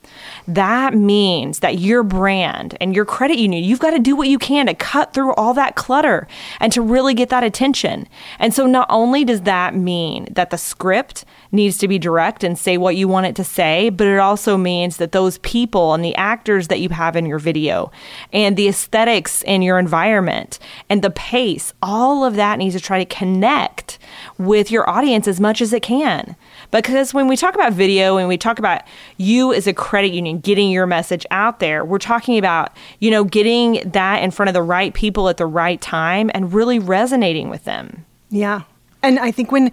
That 0.49 0.95
means 0.95 1.61
that 1.61 1.79
your 1.79 2.03
brand 2.03 2.77
and 2.81 2.95
your 2.95 3.05
credit 3.05 3.39
union, 3.39 3.65
you've 3.65 3.79
got 3.79 3.91
to 3.91 3.99
do 3.99 4.17
what 4.17 4.29
you 4.29 4.39
can 4.39 4.67
to 4.67 4.75
cut 4.75 5.15
through 5.15 5.35
all 5.35 5.55
that 5.55 5.77
clutter 5.77 6.27
and 6.61 6.73
to 6.73 6.83
really 6.83 7.15
get 7.15 7.29
that 7.29 7.45
attention. 7.45 8.09
And 8.39 8.53
so, 8.53 8.67
not 8.67 8.87
only 8.91 9.25
does 9.25 9.43
that 9.43 9.75
mean 9.75 10.29
that 10.33 10.51
the 10.51 10.59
script 10.59 11.25
needs 11.53 11.77
to 11.79 11.87
be 11.87 11.99
direct 11.99 12.43
and 12.43 12.59
say 12.59 12.79
what 12.79 12.97
you 12.97 13.07
want 13.07 13.27
it 13.27 13.37
to 13.37 13.45
say, 13.45 13.91
but 13.91 14.07
it 14.07 14.19
also 14.19 14.57
means 14.57 14.97
that 14.97 15.13
those 15.13 15.39
people 15.39 15.95
and 15.95 16.05
the 16.05 16.17
actors 16.17 16.69
that 16.69 16.81
you 16.81 16.89
have 16.89 17.15
in 17.15 17.27
your 17.27 17.39
video 17.39 17.93
and 18.33 18.57
the 18.57 18.69
aesthetics 18.69 19.43
in 19.43 19.63
your 19.63 19.79
environment 19.79 20.59
and 20.89 21.03
the 21.03 21.11
pace, 21.11 21.75
all 21.83 22.25
of 22.25 22.37
that 22.37 22.59
needs 22.59 22.75
to 22.75 22.81
try 22.81 22.99
to 22.99 23.15
connect 23.15 23.99
with 24.39 24.71
your 24.71 24.89
audience 24.89 25.29
as 25.29 25.41
much 25.41 25.61
as 25.61 25.73
it 25.73 25.83
can. 25.83 26.37
Because 26.71 27.13
when 27.13 27.29
we 27.29 27.37
talk 27.37 27.55
about 27.55 27.73
video 27.73 28.17
and 28.17 28.29
we 28.29 28.39
talk 28.39 28.59
about 28.59 28.83
you 29.17 29.53
as 29.53 29.67
a 29.67 29.75
credit 29.75 30.02
union 30.11 30.41
getting 30.41 30.71
your 30.71 30.87
message 30.87 31.25
out 31.31 31.61
there, 31.61 31.85
we're 31.85 31.99
talking 31.99 32.39
about, 32.39 32.77
you 32.99 33.11
know, 33.11 33.25
getting 33.25 33.89
that 33.91 34.23
in 34.23 34.31
front 34.31 34.49
of 34.49 34.55
the 34.55 34.63
right 34.63 34.93
people 34.95 35.29
at 35.29 35.37
the 35.37 35.47
right 35.47 35.81
time 35.81 36.31
and 36.35 36.53
really 36.53 36.79
resonating 36.79 37.49
with 37.49 37.65
them. 37.65 38.05
Yeah. 38.31 38.63
And 39.03 39.19
I 39.19 39.31
think 39.31 39.53
when 39.53 39.73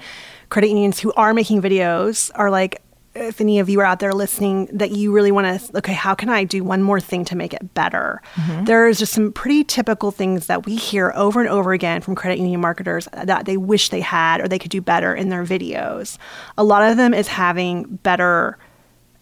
credit 0.50 0.68
unions 0.68 1.00
who 1.00 1.14
are 1.14 1.34
making 1.34 1.62
videos 1.62 2.32
are 2.36 2.50
like, 2.50 2.82
if 3.16 3.42
any 3.42 3.60
of 3.60 3.68
you 3.70 3.80
are 3.82 3.86
out 3.86 4.00
there 4.00 4.14
listening, 4.14 4.68
that 4.72 4.92
you 4.92 5.12
really 5.12 5.32
want 5.32 5.60
to, 5.60 5.78
okay, 5.78 5.94
how 5.94 6.14
can 6.14 6.30
I 6.30 6.44
do 6.44 6.64
one 6.64 6.84
more 6.84 7.00
thing 7.00 7.26
to 7.26 7.36
make 7.36 7.54
it 7.54 7.74
better? 7.74 8.22
There's 8.66 9.00
just 9.00 9.14
some 9.14 9.32
pretty 9.32 9.64
typical 9.64 10.12
things 10.12 10.46
that 10.46 10.66
we 10.66 10.76
hear 10.76 11.12
over 11.16 11.40
and 11.40 11.50
over 11.50 11.74
again 11.74 12.02
from 12.02 12.14
credit 12.16 12.38
union 12.38 12.62
marketers 12.62 13.08
that 13.12 13.46
they 13.46 13.58
wish 13.58 13.90
they 13.90 14.00
had 14.00 14.42
or 14.42 14.48
they 14.48 14.60
could 14.60 14.72
do 14.72 14.80
better 14.80 15.14
in 15.14 15.30
their 15.30 15.44
videos. 15.44 16.18
A 16.58 16.64
lot 16.64 16.90
of 16.90 16.98
them 16.98 17.14
is 17.14 17.28
having 17.28 17.84
better 18.04 18.58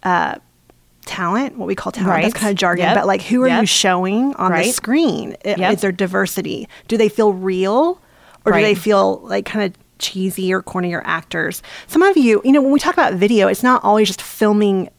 uh, 0.04 0.36
talent, 1.08 1.58
what 1.58 1.66
we 1.68 1.74
call 1.76 1.92
talent. 1.92 2.22
That's 2.22 2.34
kind 2.36 2.52
of 2.52 2.58
jargon, 2.58 2.86
Yep. 2.86 2.96
but 2.96 3.08
like 3.08 3.22
who 3.22 3.42
are 3.44 3.48
you 3.60 3.66
showing 3.66 4.34
on 4.36 4.52
the 4.52 4.64
screen? 4.72 5.36
I- 5.46 5.56
Yep. 5.58 5.74
Is 5.74 5.82
there 5.82 5.92
diversity? 5.92 6.68
Do 6.88 6.98
they 6.98 7.10
feel 7.10 7.34
real 7.34 8.00
or 8.46 8.52
do 8.54 8.62
they 8.62 8.76
feel 8.76 9.20
like 9.24 9.46
kind 9.46 9.66
of 9.66 9.74
cheesy 10.00 10.54
or 10.54 10.62
cornier 10.62 11.02
actors? 11.06 11.64
Some 11.88 12.04
of 12.04 12.16
you, 12.18 12.42
you 12.46 12.52
know, 12.52 12.62
when 12.62 12.72
we 12.72 12.80
talk 12.80 12.94
about 12.94 13.14
video, 13.16 13.48
it's 13.48 13.64
not 13.64 13.84
always 13.84 14.08
just 14.08 14.22
filming 14.22 14.90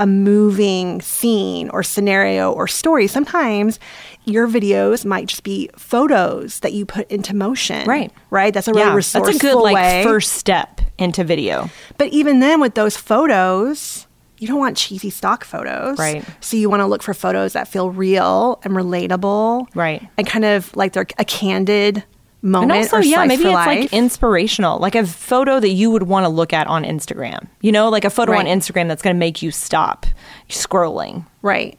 a 0.00 0.06
moving 0.06 1.00
scene 1.02 1.68
or 1.70 1.82
scenario 1.82 2.52
or 2.52 2.68
story. 2.68 3.08
Sometimes 3.08 3.80
your 4.26 4.46
videos 4.46 5.04
might 5.04 5.26
just 5.26 5.42
be 5.42 5.68
photos 5.76 6.60
that 6.60 6.72
you 6.72 6.86
put 6.86 7.10
into 7.10 7.34
motion. 7.34 7.84
Right. 7.88 8.12
Right. 8.30 8.54
That's 8.54 8.68
a 8.68 8.72
really 8.72 8.82
yeah, 8.82 8.94
resourceful 8.94 9.32
that's 9.32 9.38
a 9.38 9.40
good 9.40 9.60
like 9.60 10.04
first 10.04 10.32
step 10.34 10.80
into 10.98 11.24
video. 11.24 11.68
But 11.96 12.08
even 12.08 12.38
then, 12.40 12.60
with 12.60 12.74
those 12.74 12.96
photos, 12.96 14.06
you 14.38 14.46
don't 14.46 14.58
want 14.58 14.76
cheesy 14.76 15.10
stock 15.10 15.44
photos. 15.44 15.98
Right. 15.98 16.24
So 16.40 16.56
you 16.56 16.70
want 16.70 16.80
to 16.80 16.86
look 16.86 17.02
for 17.02 17.14
photos 17.14 17.52
that 17.52 17.68
feel 17.68 17.90
real 17.90 18.60
and 18.62 18.74
relatable. 18.74 19.68
Right. 19.74 20.06
And 20.16 20.26
kind 20.26 20.44
of 20.44 20.74
like 20.76 20.92
they're 20.92 21.06
a 21.18 21.24
candid 21.24 22.04
moment. 22.42 22.72
And 22.72 22.82
also, 22.82 22.96
or 22.98 23.02
yeah, 23.02 23.24
maybe 23.24 23.44
it's 23.44 23.52
life. 23.52 23.66
like 23.66 23.92
inspirational, 23.92 24.78
like 24.78 24.94
a 24.94 25.06
photo 25.06 25.60
that 25.60 25.70
you 25.70 25.90
would 25.90 26.04
want 26.04 26.24
to 26.24 26.28
look 26.28 26.52
at 26.52 26.66
on 26.66 26.84
Instagram. 26.84 27.48
You 27.60 27.72
know, 27.72 27.88
like 27.88 28.04
a 28.04 28.10
photo 28.10 28.34
on 28.34 28.46
Instagram 28.46 28.88
that's 28.88 29.02
going 29.02 29.14
to 29.14 29.18
make 29.18 29.42
you 29.42 29.50
stop 29.50 30.06
scrolling. 30.48 31.26
Right. 31.42 31.78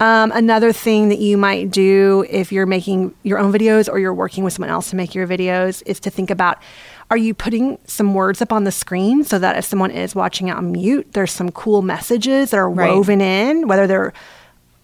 Um, 0.00 0.32
another 0.32 0.72
thing 0.72 1.10
that 1.10 1.18
you 1.18 1.36
might 1.36 1.70
do 1.70 2.24
if 2.30 2.52
you're 2.52 2.64
making 2.64 3.14
your 3.22 3.38
own 3.38 3.52
videos 3.52 3.86
or 3.86 3.98
you're 3.98 4.14
working 4.14 4.44
with 4.44 4.54
someone 4.54 4.70
else 4.70 4.88
to 4.90 4.96
make 4.96 5.14
your 5.14 5.26
videos 5.26 5.82
is 5.84 6.00
to 6.00 6.10
think 6.10 6.30
about 6.30 6.62
are 7.10 7.16
you 7.16 7.34
putting 7.34 7.78
some 7.86 8.14
words 8.14 8.40
up 8.40 8.52
on 8.52 8.64
the 8.64 8.70
screen 8.72 9.24
so 9.24 9.38
that 9.38 9.56
if 9.58 9.64
someone 9.64 9.90
is 9.90 10.14
watching 10.14 10.48
it 10.48 10.52
on 10.52 10.72
mute, 10.72 11.08
there's 11.12 11.32
some 11.32 11.50
cool 11.50 11.82
messages 11.82 12.50
that 12.50 12.56
are 12.58 12.70
Right. 12.70 12.90
woven 12.92 13.20
in, 13.20 13.66
whether 13.68 13.86
they're 13.86 14.12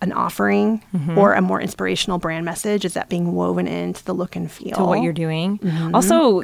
an 0.02 0.12
offering 0.12 0.82
Mm-hmm. 0.94 1.16
or 1.16 1.32
a 1.34 1.40
more 1.40 1.60
inspirational 1.60 2.18
brand 2.18 2.44
message? 2.44 2.84
Is 2.84 2.94
that 2.94 3.08
being 3.08 3.32
woven 3.34 3.66
into 3.66 4.04
the 4.04 4.12
look 4.12 4.36
and 4.36 4.50
feel? 4.50 4.76
to 4.76 4.84
what 4.84 5.02
you're 5.02 5.12
doing. 5.12 5.58
Mm-hmm. 5.58 5.94
Also, 5.94 6.42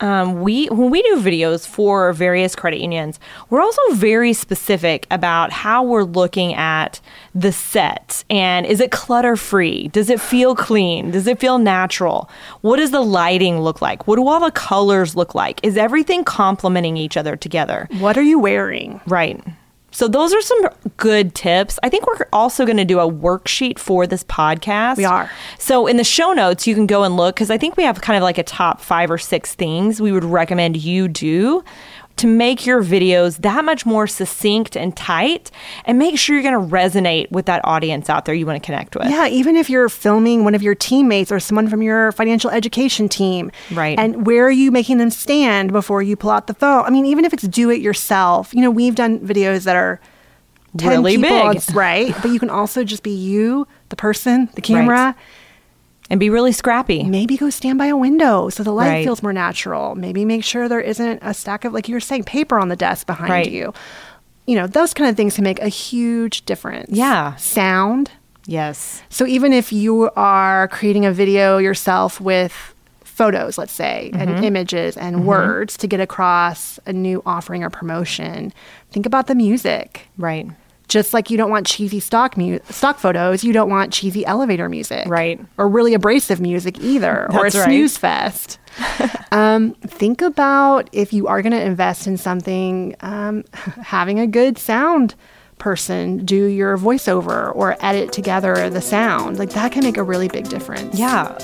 um, 0.00 0.42
we 0.42 0.66
when 0.66 0.90
we 0.90 1.02
do 1.02 1.16
videos 1.20 1.66
for 1.66 2.12
various 2.12 2.54
credit 2.54 2.80
unions, 2.80 3.18
we're 3.50 3.60
also 3.60 3.82
very 3.92 4.32
specific 4.32 5.06
about 5.10 5.50
how 5.50 5.82
we're 5.82 6.04
looking 6.04 6.54
at 6.54 7.00
the 7.34 7.52
set 7.52 8.24
and 8.30 8.66
is 8.66 8.80
it 8.80 8.90
clutter 8.90 9.36
free? 9.36 9.88
Does 9.88 10.10
it 10.10 10.20
feel 10.20 10.54
clean? 10.54 11.10
Does 11.10 11.26
it 11.26 11.40
feel 11.40 11.58
natural? 11.58 12.30
What 12.60 12.76
does 12.76 12.90
the 12.90 13.00
lighting 13.00 13.60
look 13.60 13.82
like? 13.82 14.06
What 14.06 14.16
do 14.16 14.26
all 14.26 14.40
the 14.40 14.50
colors 14.50 15.16
look 15.16 15.34
like? 15.34 15.60
Is 15.62 15.76
everything 15.76 16.24
complementing 16.24 16.96
each 16.96 17.16
other 17.16 17.36
together? 17.36 17.88
What 17.98 18.16
are 18.16 18.22
you 18.22 18.38
wearing? 18.38 19.00
Right. 19.06 19.42
So 19.90 20.06
those 20.06 20.34
are 20.34 20.42
some 20.42 20.68
good 20.98 21.34
tips. 21.34 21.78
I 21.82 21.88
think 21.88 22.06
we're 22.06 22.26
also 22.32 22.66
going 22.66 22.76
to 22.76 22.84
do 22.84 23.00
a 23.00 23.10
worksheet 23.10 23.78
for 23.78 24.06
this 24.06 24.22
podcast. 24.24 24.98
We 24.98 25.04
are. 25.04 25.30
So 25.58 25.86
in 25.86 25.96
the 25.96 26.04
show 26.04 26.32
notes, 26.32 26.66
you 26.66 26.74
can 26.74 26.86
go 26.86 27.04
and 27.04 27.16
look 27.16 27.36
because 27.36 27.50
I 27.50 27.58
think 27.58 27.76
we 27.76 27.84
have 27.84 28.00
kind 28.00 28.16
of 28.16 28.22
like 28.22 28.38
a 28.38 28.42
top 28.42 28.80
five 28.80 29.10
or 29.10 29.18
six 29.18 29.54
things 29.54 30.00
we 30.00 30.12
would 30.12 30.24
recommend 30.24 30.76
you 30.76 31.08
do 31.08 31.64
to 32.18 32.26
make 32.26 32.66
your 32.66 32.82
videos 32.82 33.38
that 33.42 33.64
much 33.64 33.86
more 33.86 34.06
succinct 34.06 34.76
and 34.76 34.96
tight 34.96 35.50
and 35.84 35.98
make 35.98 36.18
sure 36.18 36.38
you're 36.38 36.42
going 36.50 36.68
to 36.68 36.74
resonate 36.74 37.30
with 37.30 37.46
that 37.46 37.60
audience 37.64 38.10
out 38.10 38.24
there 38.24 38.34
you 38.34 38.44
want 38.44 38.60
to 38.62 38.64
connect 38.66 38.94
with. 38.96 39.08
Yeah, 39.08 39.28
even 39.28 39.56
if 39.56 39.70
you're 39.70 39.88
filming 39.88 40.44
one 40.44 40.54
of 40.54 40.62
your 40.62 40.74
teammates 40.74 41.32
or 41.32 41.40
someone 41.40 41.68
from 41.68 41.82
your 41.82 42.12
financial 42.12 42.50
education 42.50 43.08
team. 43.08 43.50
Right. 43.72 43.98
And 43.98 44.26
where 44.26 44.44
are 44.46 44.50
you 44.50 44.70
making 44.70 44.98
them 44.98 45.10
stand 45.10 45.72
before 45.72 46.02
you 46.02 46.16
pull 46.16 46.30
out 46.30 46.46
the 46.46 46.54
phone? 46.54 46.84
I 46.84 46.90
mean, 46.90 47.06
even 47.06 47.24
if 47.24 47.32
it's 47.32 47.46
do 47.48 47.70
it 47.70 47.80
yourself, 47.80 48.52
you 48.54 48.60
know, 48.60 48.70
we've 48.70 48.94
done 48.94 49.20
videos 49.20 49.64
that 49.64 49.76
are 49.76 50.00
10 50.76 50.90
Really 50.90 51.16
people 51.16 51.52
big. 51.54 51.74
right? 51.74 52.14
But 52.20 52.30
you 52.30 52.38
can 52.38 52.50
also 52.50 52.84
just 52.84 53.02
be 53.02 53.10
you, 53.10 53.66
the 53.88 53.96
person, 53.96 54.50
the 54.54 54.60
camera. 54.60 55.16
And 56.10 56.18
be 56.18 56.30
really 56.30 56.52
scrappy. 56.52 57.04
Maybe 57.04 57.36
go 57.36 57.50
stand 57.50 57.78
by 57.78 57.86
a 57.86 57.96
window 57.96 58.48
so 58.48 58.62
the 58.62 58.72
light 58.72 58.88
Right. 58.88 59.04
feels 59.04 59.22
more 59.22 59.32
natural. 59.32 59.94
Maybe 59.94 60.24
make 60.24 60.42
sure 60.42 60.68
there 60.68 60.80
isn't 60.80 61.18
a 61.22 61.34
stack 61.34 61.64
of, 61.64 61.74
like 61.74 61.88
you 61.88 61.94
were 61.94 62.00
saying, 62.00 62.24
paper 62.24 62.58
on 62.58 62.68
the 62.68 62.76
desk 62.76 63.06
behind 63.06 63.30
Right. 63.30 63.50
you. 63.50 63.74
You 64.46 64.56
know, 64.56 64.66
those 64.66 64.94
kind 64.94 65.10
of 65.10 65.16
things 65.16 65.34
can 65.34 65.44
make 65.44 65.60
a 65.60 65.68
huge 65.68 66.46
difference. 66.46 66.90
Yeah. 66.90 67.34
Sound. 67.36 68.10
Yes. 68.46 69.02
So 69.10 69.26
even 69.26 69.52
if 69.52 69.70
you 69.70 70.10
are 70.16 70.68
creating 70.68 71.04
a 71.04 71.12
video 71.12 71.58
yourself 71.58 72.18
with 72.18 72.74
photos, 73.04 73.58
let's 73.58 73.72
say, 73.72 74.10
and 74.14 74.30
mm-hmm. 74.30 74.44
images 74.44 74.96
and 74.96 75.16
mm-hmm. 75.16 75.26
words 75.26 75.76
to 75.76 75.86
get 75.86 76.00
across 76.00 76.78
a 76.86 76.92
new 76.92 77.22
offering 77.26 77.62
or 77.62 77.68
promotion, 77.68 78.52
think 78.90 79.04
about 79.04 79.26
the 79.26 79.34
music. 79.34 80.08
Right. 80.16 80.46
Just 80.88 81.12
like 81.12 81.30
you 81.30 81.36
don't 81.36 81.50
want 81.50 81.66
cheesy 81.66 82.00
stock 82.00 82.36
mu- 82.36 82.58
stock 82.70 82.98
photos, 82.98 83.44
you 83.44 83.52
don't 83.52 83.68
want 83.68 83.92
cheesy 83.92 84.24
elevator 84.24 84.68
music, 84.68 85.06
Right. 85.06 85.38
Or 85.58 85.68
really 85.68 85.92
abrasive 85.94 86.40
music 86.40 86.80
either, 86.80 87.30
or 87.32 87.40
a 87.46 87.50
right. 87.50 87.52
snooze 87.52 87.96
fest. 87.98 88.58
um, 89.32 89.74
think 89.74 90.22
about 90.22 90.88
if 90.92 91.12
you 91.12 91.26
are 91.26 91.42
going 91.42 91.52
to 91.52 91.62
invest 91.62 92.06
in 92.06 92.16
something, 92.16 92.96
um, 93.00 93.44
having 93.52 94.18
a 94.18 94.26
good 94.26 94.56
sound 94.58 95.14
person 95.58 96.24
do 96.24 96.46
your 96.46 96.78
voiceover 96.78 97.54
or 97.54 97.76
edit 97.80 98.12
together 98.12 98.70
the 98.70 98.80
sound, 98.80 99.38
like 99.38 99.50
that 99.50 99.72
can 99.72 99.84
make 99.84 99.96
a 99.96 100.02
really 100.02 100.28
big 100.28 100.48
difference. 100.48 100.98
Yeah. 100.98 101.36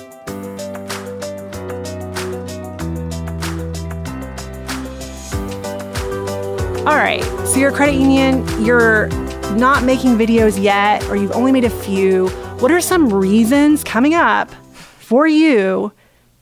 All 6.87 6.97
right. 6.97 7.25
So 7.47 7.59
you're 7.59 7.73
credit 7.73 7.95
union, 7.95 8.47
you're 8.63 9.09
not 9.53 9.85
making 9.85 10.17
videos 10.17 10.63
yet, 10.63 11.05
or 11.09 11.17
you've 11.17 11.33
only 11.33 11.53
made 11.53 11.65
a 11.65 11.71
few. 11.71 12.29
What 12.59 12.71
are 12.73 12.81
some 12.81 13.13
reasons 13.13 13.85
coming 13.85 14.15
up 14.15 14.51
for 14.51 15.27
you 15.27 15.93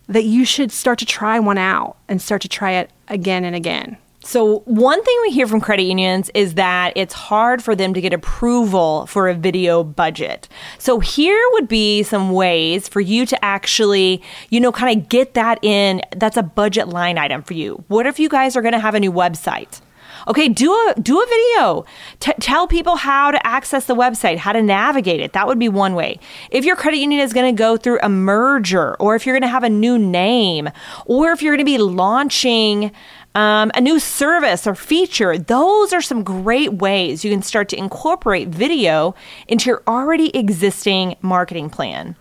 that 0.09 0.25
you 0.25 0.45
should 0.45 0.73
start 0.73 0.99
to 1.01 1.07
try 1.07 1.39
one 1.39 1.59
out 1.59 1.97
and 2.09 2.21
start 2.21 2.43
to 2.43 2.49
try 2.49 2.73
it 2.73 2.91
again 3.09 3.45
and 3.45 3.55
again? 3.57 3.99
So, 4.25 4.61
one 4.61 5.03
thing 5.03 5.19
we 5.23 5.33
hear 5.33 5.49
from 5.49 5.61
credit 5.61 5.83
unions 5.83 6.31
is 6.33 6.55
that 6.55 6.93
it's 6.95 7.13
hard 7.13 7.61
for 7.61 7.75
them 7.75 7.93
to 7.93 8.01
get 8.01 8.13
approval 8.13 9.07
for 9.07 9.29
a 9.29 9.35
video 9.35 9.83
budget. 9.83 10.49
So, 10.79 11.01
here 11.01 11.45
would 11.53 11.67
be 11.67 12.05
some 12.05 12.31
ways 12.31 12.87
for 12.87 13.01
you 13.01 13.27
to 13.27 13.45
actually, 13.45 14.23
you 14.49 14.61
know, 14.61 14.71
kind 14.71 14.97
of 14.97 15.09
get 15.09 15.35
that 15.35 15.59
in. 15.65 16.03
That's 16.15 16.37
a 16.37 16.43
budget 16.43 16.89
line 16.89 17.19
item 17.19 17.43
for 17.43 17.55
you. 17.55 17.85
What 17.89 18.07
if 18.07 18.21
you 18.21 18.29
guys 18.29 18.57
are 18.57 18.63
going 18.63 18.75
to 18.75 18.79
have 18.79 18.95
a 18.95 19.01
new 19.01 19.13
website? 19.13 19.81
Okay, 20.29 20.49
do 20.49 20.73
a 20.73 20.95
do 21.01 21.21
a 21.21 21.27
video. 21.27 21.85
T- 22.21 22.33
tell 22.41 22.67
people 22.67 22.97
how 22.97 23.31
to 23.31 23.47
access 23.47 23.87
the 23.87 23.95
website, 23.95 24.37
how 24.37 24.53
to 24.53 24.63
navigate 24.63 25.21
it. 25.21 25.33
That 25.33 25.47
would 25.47 25.59
be 25.59 25.69
one 25.69 25.95
way. 25.95 26.19
If 26.51 26.65
your 26.65 26.77
credit 26.77 26.99
union 26.99 27.21
is 27.21 27.33
going 27.33 27.55
to 27.55 27.59
go 27.59 27.77
through 27.77 27.99
a 28.03 28.09
merger, 28.09 28.95
or 28.97 29.17
if 29.17 29.27
you're 29.27 29.35
going 29.35 29.43
to 29.43 29.49
have 29.49 29.65
a 29.65 29.71
new 29.71 29.99
name, 29.99 30.69
or 31.07 31.33
if 31.33 31.43
you're 31.43 31.53
going 31.57 31.67
to 31.67 31.71
be 31.71 31.79
launching 31.79 32.93
um, 33.35 33.71
a 33.75 33.81
new 33.81 33.99
service 33.99 34.67
or 34.67 34.75
feature, 34.75 35.39
those 35.39 35.93
are 35.93 36.03
some 36.03 36.23
great 36.23 36.75
ways 36.75 37.25
you 37.25 37.31
can 37.31 37.43
start 37.43 37.69
to 37.71 37.77
incorporate 37.77 38.49
video 38.49 39.15
into 39.49 39.71
your 39.71 39.83
already 39.87 40.37
existing 40.37 41.17
marketing 41.23 41.71
plan. 41.71 42.15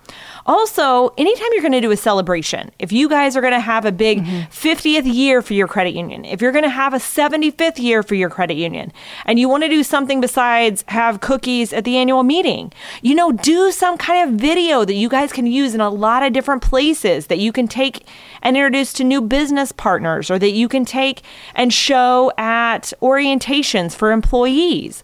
Also, 0.45 1.09
anytime 1.17 1.47
you're 1.51 1.61
going 1.61 1.71
to 1.71 1.81
do 1.81 1.91
a 1.91 1.97
celebration, 1.97 2.71
if 2.79 2.91
you 2.91 3.07
guys 3.07 3.35
are 3.35 3.41
going 3.41 3.53
to 3.53 3.59
have 3.59 3.85
a 3.85 3.91
big 3.91 4.19
mm-hmm. 4.19 4.49
50th 4.49 5.11
year 5.11 5.41
for 5.41 5.53
your 5.53 5.67
credit 5.67 5.93
union, 5.93 6.25
if 6.25 6.41
you're 6.41 6.51
going 6.51 6.63
to 6.63 6.69
have 6.69 6.93
a 6.93 6.97
75th 6.97 7.79
year 7.79 8.03
for 8.03 8.15
your 8.15 8.29
credit 8.29 8.55
union, 8.55 8.91
and 9.25 9.39
you 9.39 9.47
want 9.47 9.63
to 9.63 9.69
do 9.69 9.83
something 9.83 10.21
besides 10.21 10.83
have 10.87 11.21
cookies 11.21 11.73
at 11.73 11.83
the 11.83 11.97
annual 11.97 12.23
meeting, 12.23 12.71
you 13.01 13.15
know, 13.15 13.31
do 13.31 13.71
some 13.71 13.97
kind 13.97 14.29
of 14.29 14.39
video 14.39 14.85
that 14.85 14.95
you 14.95 15.09
guys 15.09 15.31
can 15.31 15.45
use 15.45 15.75
in 15.75 15.81
a 15.81 15.89
lot 15.89 16.23
of 16.23 16.33
different 16.33 16.61
places 16.61 17.27
that 17.27 17.39
you 17.39 17.51
can 17.51 17.67
take 17.67 18.05
and 18.41 18.57
introduce 18.57 18.93
to 18.93 19.03
new 19.03 19.21
business 19.21 19.71
partners 19.71 20.31
or 20.31 20.39
that 20.39 20.51
you 20.51 20.67
can 20.67 20.85
take 20.85 21.21
and 21.55 21.73
show 21.73 22.31
at 22.37 22.93
orientations 23.01 23.95
for 23.95 24.11
employees 24.11 25.03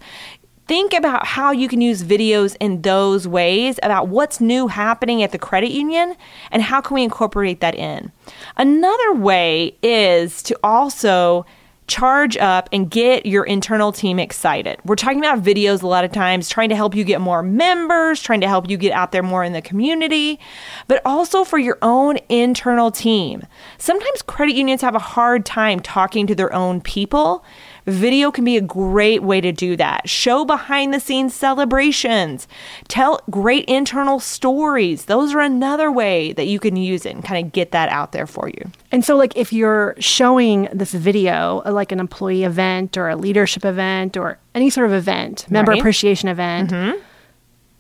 think 0.67 0.93
about 0.93 1.25
how 1.25 1.51
you 1.51 1.67
can 1.67 1.82
use 1.82 2.03
videos 2.03 2.56
in 2.60 2.82
those 2.82 3.27
ways 3.27 3.80
about 3.84 4.08
what's 4.08 4.41
new 4.41 4.67
happening 4.67 5.23
at 5.23 5.32
the 5.32 5.38
credit 5.38 5.71
union 5.71 6.15
and 6.51 6.62
how 6.62 6.82
can 6.82 6.95
we 6.95 7.03
incorporate 7.03 7.60
that 7.62 7.75
in 7.75 8.12
another 8.58 9.13
way 9.13 9.75
is 9.82 10.43
to 10.43 10.58
also 10.63 11.45
charge 11.88 12.36
up 12.38 12.67
and 12.73 12.91
get 12.91 13.25
your 13.25 13.45
internal 13.45 13.91
team 13.91 14.19
excited. 14.19 14.77
We're 14.84 14.95
talking 14.95 15.19
about 15.19 15.41
videos 15.41 15.82
a 15.82 15.88
lot 15.88 16.03
of 16.03 16.12
times, 16.12 16.49
trying 16.49 16.69
to 16.69 16.75
help 16.75 16.93
you 16.93 17.03
get 17.06 17.21
more 17.21 17.41
members, 17.41 18.21
trying 18.21 18.41
to 18.41 18.47
help 18.47 18.69
you 18.69 18.77
get 18.77 18.91
out 18.91 19.13
there 19.13 19.23
more 19.23 19.43
in 19.43 19.53
the 19.53 19.62
community, 19.62 20.39
but 20.88 21.01
also 21.06 21.45
for 21.45 21.58
your 21.58 21.77
own 21.82 22.17
internal 22.27 22.91
team. 22.91 23.45
Sometimes 23.77 24.21
credit 24.21 24.56
unions 24.56 24.82
have 24.82 24.95
a 24.95 24.99
hard 24.99 25.45
time 25.45 25.80
talking 25.80 26.27
to 26.27 26.36
their 26.36 26.53
own 26.53 26.82
people. 26.82 27.43
Video 27.88 28.32
can 28.32 28.43
be 28.43 28.58
a 28.58 28.62
great 28.62 29.23
way 29.23 29.39
to 29.39 29.52
do 29.52 29.76
that. 29.78 30.08
Show 30.10 30.43
behind 30.45 30.93
the 30.93 31.00
scenes 31.00 31.34
celebrations. 31.34 32.47
Tell 32.89 33.21
great 33.30 33.63
internal 33.65 34.19
stories. 34.19 35.06
Those 35.06 35.34
are 35.34 35.39
another 35.39 35.91
way 35.91 36.34
that 36.34 36.47
you 36.47 36.60
can 36.60 36.76
use 36.76 37.06
it 37.06 37.15
and 37.15 37.23
kind 37.23 37.45
of 37.45 37.54
get 37.54 37.71
that 37.71 37.89
out 37.89 38.12
there 38.12 38.28
for 38.28 38.50
you. 38.50 38.71
And 38.91 39.06
so, 39.06 39.15
like, 39.15 39.36
if 39.38 39.54
you're 39.54 39.95
showing 40.00 40.67
this 40.73 40.91
video, 40.93 41.62
uh, 41.65 41.71
like 41.71 41.91
an 41.91 42.00
employee 42.00 42.43
event 42.43 42.97
or 42.97 43.08
a 43.10 43.15
leadership 43.15 43.63
event 43.63 44.17
or 44.17 44.38
any 44.54 44.69
sort 44.69 44.88
of 44.88 44.93
event, 44.93 45.45
member 45.50 45.71
Right. 45.71 45.80
appreciation 45.80 46.30
event, 46.30 46.71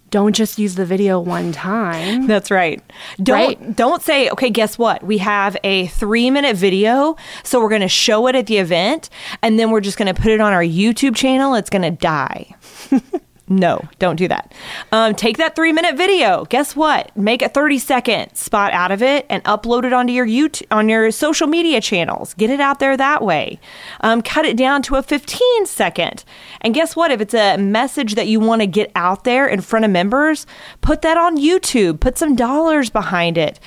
don't 0.09 0.33
just 0.35 0.57
use 0.57 0.75
the 0.75 0.85
video 0.85 1.19
one 1.19 1.51
time. 1.51 2.27
That's 2.27 2.49
right. 2.49 2.81
Don't 3.21 3.35
Right. 3.59 3.75
don't 3.75 4.01
say, 4.01 4.29
okay, 4.29 4.49
guess 4.49 4.77
what? 4.77 5.03
We 5.03 5.17
have 5.19 5.57
a 5.63 5.87
three 5.87 6.29
minute 6.31 6.55
video, 6.55 7.15
so 7.43 7.59
we're 7.59 7.69
gonna 7.69 7.87
show 7.87 8.27
it 8.27 8.35
at 8.35 8.47
the 8.47 8.57
event, 8.57 9.09
and 9.41 9.59
then 9.59 9.71
we're 9.71 9.81
just 9.81 9.97
gonna 9.97 10.13
put 10.13 10.31
it 10.31 10.39
on 10.41 10.53
our 10.53 10.63
YouTube 10.63 11.15
channel. 11.15 11.55
It's 11.55 11.69
gonna 11.69 11.91
die. 11.91 12.55
no, 13.49 13.87
don't 13.97 14.17
do 14.17 14.27
that. 14.27 14.53
Um, 14.91 15.15
take 15.15 15.37
that 15.37 15.55
three 15.55 15.71
minute 15.71 15.95
video. 15.95 16.43
Guess 16.45 16.75
what? 16.75 17.15
Make 17.15 17.41
a 17.41 17.47
30 17.47 17.79
second 17.79 18.35
spot 18.35 18.73
out 18.73 18.91
of 18.91 19.01
it 19.01 19.25
and 19.29 19.41
upload 19.45 19.85
it 19.85 19.93
onto 19.93 20.11
your 20.11 20.27
YouTube 20.27 20.65
on 20.69 20.89
your 20.89 21.11
social 21.11 21.47
media 21.47 21.79
channels. 21.79 22.33
Get 22.33 22.49
it 22.49 22.59
out 22.59 22.79
there 22.79 22.97
that 22.97 23.21
way. 23.21 23.59
Um, 24.01 24.21
cut 24.21 24.43
it 24.43 24.57
down 24.57 24.81
to 24.83 24.95
a 24.95 25.01
15 25.01 25.65
second. 25.65 26.25
And 26.59 26.73
guess 26.73 26.95
what? 26.95 27.09
If 27.09 27.21
it's 27.21 27.33
a 27.33 27.55
message 27.57 28.15
that 28.15 28.27
you 28.27 28.41
want 28.41 28.61
to 28.61 28.67
get 28.67 28.91
out 28.95 29.23
there 29.23 29.47
in 29.47 29.61
front 29.61 29.85
of 29.85 29.91
members, 29.91 30.45
put 30.81 31.01
that 31.03 31.17
on 31.17 31.37
YouTube. 31.37 32.01
Put 32.01 32.17
some 32.17 32.35
dollars 32.35 32.89
behind 32.89 33.37
it 33.37 33.59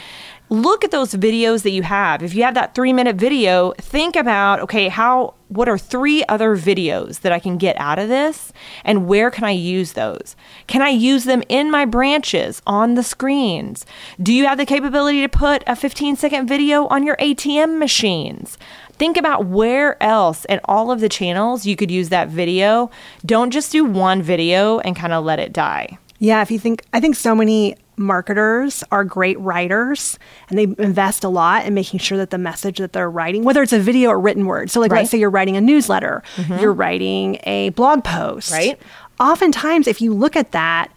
look 0.51 0.83
at 0.85 0.90
those 0.90 1.14
videos 1.14 1.62
that 1.62 1.71
you 1.71 1.83
have. 1.83 2.25
If 2.25 2.35
you 2.35 2.43
have 2.43 2.55
that 2.55 2.75
three 2.75 2.93
minute 2.93 3.14
video, 3.14 3.73
think 3.79 4.16
about 4.16 4.59
okay, 4.61 4.88
how 4.88 5.35
what 5.51 5.69
are 5.69 5.77
three 5.77 6.25
other 6.29 6.57
videos 6.57 7.21
that 7.21 7.33
I 7.33 7.41
can 7.41 7.59
get 7.59 7.79
out 7.79 7.99
of 7.99 8.09
this 8.09 8.53
and 8.85 9.07
where 9.07 9.31
can 9.31 9.45
I 9.45 9.51
use 9.51 9.93
those? 9.93 10.37
Can 10.69 10.81
I 10.81 10.91
use 10.91 11.25
them 11.25 11.43
in 11.49 11.71
my 11.71 11.85
branches 11.85 12.63
on 12.67 12.95
the 12.95 13.03
screens? 13.03 13.85
Do 14.23 14.33
you 14.33 14.47
have 14.47 14.59
the 14.59 14.67
capability 14.67 15.21
to 15.23 15.29
put 15.29 15.65
a 15.67 15.75
15 15.75 16.17
second 16.17 16.47
video 16.47 16.87
on 16.87 17.03
your 17.03 17.17
ATM 17.17 17.79
machines? 17.79 18.59
Think 18.93 19.17
about 19.17 19.47
where 19.47 20.01
else 20.03 20.45
in 20.45 20.61
all 20.67 20.91
of 20.91 21.01
the 21.01 21.09
channels 21.09 21.67
you 21.67 21.75
could 21.75 21.91
use 21.91 22.11
that 22.11 22.29
video. 22.29 22.91
Don't 23.27 23.51
just 23.51 23.73
do 23.73 23.85
one 23.85 24.23
video 24.23 24.79
and 24.81 24.95
kind 24.95 25.13
of 25.13 25.25
let 25.25 25.41
it 25.41 25.53
die. 25.53 25.99
Yeah, 26.19 26.43
if 26.43 26.51
you 26.51 26.59
think, 26.59 26.85
I 26.93 27.01
think 27.01 27.17
so 27.17 27.35
many 27.35 27.77
marketers 28.01 28.83
are 28.91 29.05
great 29.05 29.39
writers 29.39 30.19
and 30.49 30.59
they 30.59 30.65
invest 30.83 31.23
a 31.23 31.29
lot 31.29 31.67
in 31.67 31.75
making 31.75 32.01
sure 32.01 32.19
that 32.19 32.31
the 32.31 32.39
message 32.39 32.79
that 32.79 32.93
they're 32.93 33.11
writing, 33.11 33.45
whether 33.45 33.63
it's 33.63 33.73
a 33.73 33.79
video 33.79 34.11
or 34.11 34.19
written 34.19 34.47
word. 34.47 34.71
So, 34.71 34.81
like, 34.81 34.91
Right. 34.91 35.01
let's 35.01 35.11
say 35.11 35.19
you're 35.19 35.31
writing 35.31 35.57
a 35.57 35.61
newsletter, 35.61 36.23
mm-hmm. 36.37 36.59
you're 36.59 36.73
writing 36.73 37.39
a 37.45 37.69
blog 37.71 38.03
post. 38.03 38.51
Right. 38.51 38.81
Oftentimes, 39.21 39.87
if 39.87 40.01
you 40.01 40.15
look 40.15 40.35
at 40.35 40.53
that, 40.53 40.91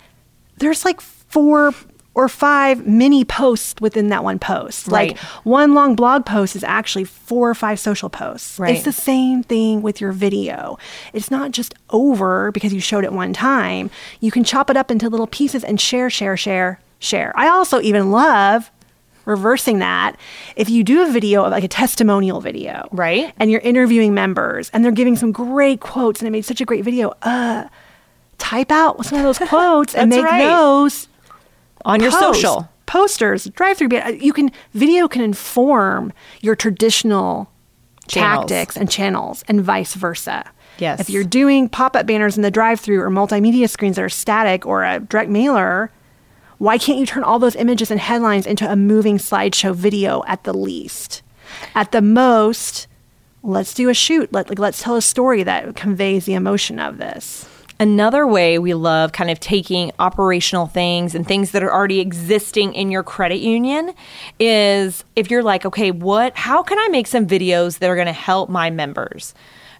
there's 0.58 0.86
like 0.86 1.02
four 1.02 1.74
or 2.16 2.30
five 2.30 2.86
mini 2.86 3.26
posts 3.26 3.82
within 3.82 4.10
that 4.10 4.24
one 4.24 4.38
post. 4.40 4.88
Right. 4.88 5.10
Like 5.12 5.20
one 5.44 5.74
long 5.74 5.96
blog 5.96 6.26
post 6.26 6.56
is 6.56 6.64
actually 6.64 7.06
four 7.06 7.50
or 7.50 7.56
five 7.56 7.80
social 7.80 8.10
posts. 8.10 8.60
Right. 8.60 8.76
It's 8.76 8.86
the 8.86 8.92
same 8.92 9.44
thing 9.44 9.82
with 9.82 10.00
your 10.00 10.12
video. 10.12 10.78
It's 11.12 11.32
not 11.32 11.52
just 11.52 11.74
over 11.90 12.52
because 12.52 12.72
you 12.72 12.80
showed 12.80 13.04
it 13.04 13.12
one 13.12 13.34
time. 13.34 13.90
You 14.20 14.32
can 14.32 14.44
chop 14.44 14.70
it 14.70 14.78
up 14.78 14.92
into 14.92 15.10
little 15.10 15.28
pieces 15.28 15.64
and 15.64 15.82
share, 15.82 16.10
share, 16.10 16.38
share, 16.38 16.80
share. 17.04 17.32
I 17.36 17.50
also 17.50 17.82
even 17.82 18.12
love 18.12 18.72
reversing 19.26 19.80
that. 19.80 20.16
If 20.56 20.70
you 20.70 20.84
do 20.84 21.02
a 21.08 21.12
video 21.12 21.44
of 21.46 21.52
like 21.52 21.64
a 21.64 21.68
testimonial 21.68 22.42
video, 22.42 22.88
Right. 22.92 23.34
and 23.38 23.50
you're 23.52 23.62
interviewing 23.62 24.14
members 24.14 24.70
and 24.74 24.84
they're 24.84 24.92
giving 24.92 25.16
some 25.16 25.32
great 25.32 25.80
quotes 25.80 26.20
and 26.22 26.28
it 26.28 26.32
made 26.32 26.44
such 26.46 26.60
a 26.62 26.66
great 26.66 26.84
video, 26.84 27.14
uh, 27.22 27.66
type 28.38 28.72
out 28.72 29.06
some 29.06 29.20
of 29.20 29.24
those 29.24 29.40
quotes 29.50 29.96
and 29.96 30.10
make 30.10 30.24
right. 30.26 30.44
those 30.44 31.08
On 31.86 32.02
your 32.02 32.12
social. 32.12 32.68
posters, 32.86 33.46
drive-through. 33.46 33.90
You 34.20 34.34
can 34.34 34.52
video 34.74 35.08
can 35.08 35.22
inform 35.22 36.12
your 36.42 36.56
traditional 36.56 37.50
Channels. 38.08 38.50
tactics 38.50 38.76
and 38.76 38.90
channels, 38.92 39.46
and 39.48 39.62
vice 39.62 39.94
versa. 39.94 40.44
Yes. 40.80 41.00
If 41.00 41.10
you're 41.10 41.24
doing 41.24 41.70
pop-up 41.70 42.06
banners 42.06 42.36
in 42.36 42.42
the 42.44 42.52
drive-through 42.52 43.00
or 43.00 43.10
multimedia 43.10 43.70
screens 43.70 43.96
that 43.96 44.02
are 44.04 44.10
static 44.10 44.66
or 44.66 44.84
a 44.84 45.00
direct 45.00 45.30
mailer, 45.30 45.90
why 46.64 46.78
can't 46.78 46.98
you 46.98 47.06
turn 47.06 47.26
all 47.26 47.40
those 47.40 47.58
images 47.58 47.92
and 47.92 48.00
headlines 48.00 48.48
into 48.48 48.72
a 48.72 48.78
moving 48.78 49.18
slideshow 49.18 49.76
video 49.76 50.24
at 50.28 50.46
the 50.46 50.54
least? 50.54 51.22
At 51.76 51.92
the 51.92 52.02
most, 52.02 52.88
let's 53.44 53.74
do 53.74 53.90
a 53.90 53.94
shoot. 53.94 54.32
Let, 54.32 54.48
like, 54.48 54.60
let's 54.60 54.82
tell 54.82 54.96
a 54.96 55.02
story 55.02 55.44
that 55.44 55.76
conveys 55.76 56.24
the 56.24 56.36
emotion 56.36 56.80
of 56.80 57.00
this. 57.00 57.50
Another 57.82 58.26
way 58.26 58.60
we 58.60 58.74
love 58.76 59.12
kind 59.12 59.30
of 59.30 59.42
taking 59.42 59.92
operational 60.00 60.68
things 60.68 61.16
and 61.16 61.28
things 61.28 61.52
that 61.52 61.64
are 61.64 61.74
already 61.74 62.00
existing 62.00 62.74
in 62.76 62.92
your 62.92 63.04
credit 63.04 63.40
union 63.40 63.94
is 64.40 65.04
if 65.18 65.30
you're 65.30 65.44
like, 65.44 65.66
okay, 65.66 65.92
what, 65.92 66.38
how 66.38 66.64
can 66.64 66.80
I 66.80 66.88
make 66.88 67.08
some 67.08 67.28
videos 67.28 67.80
that 67.80 67.90
are 67.90 67.96
going 67.96 68.08
to 68.08 68.14
help 68.14 68.50
my 68.50 68.70
members? 68.70 69.34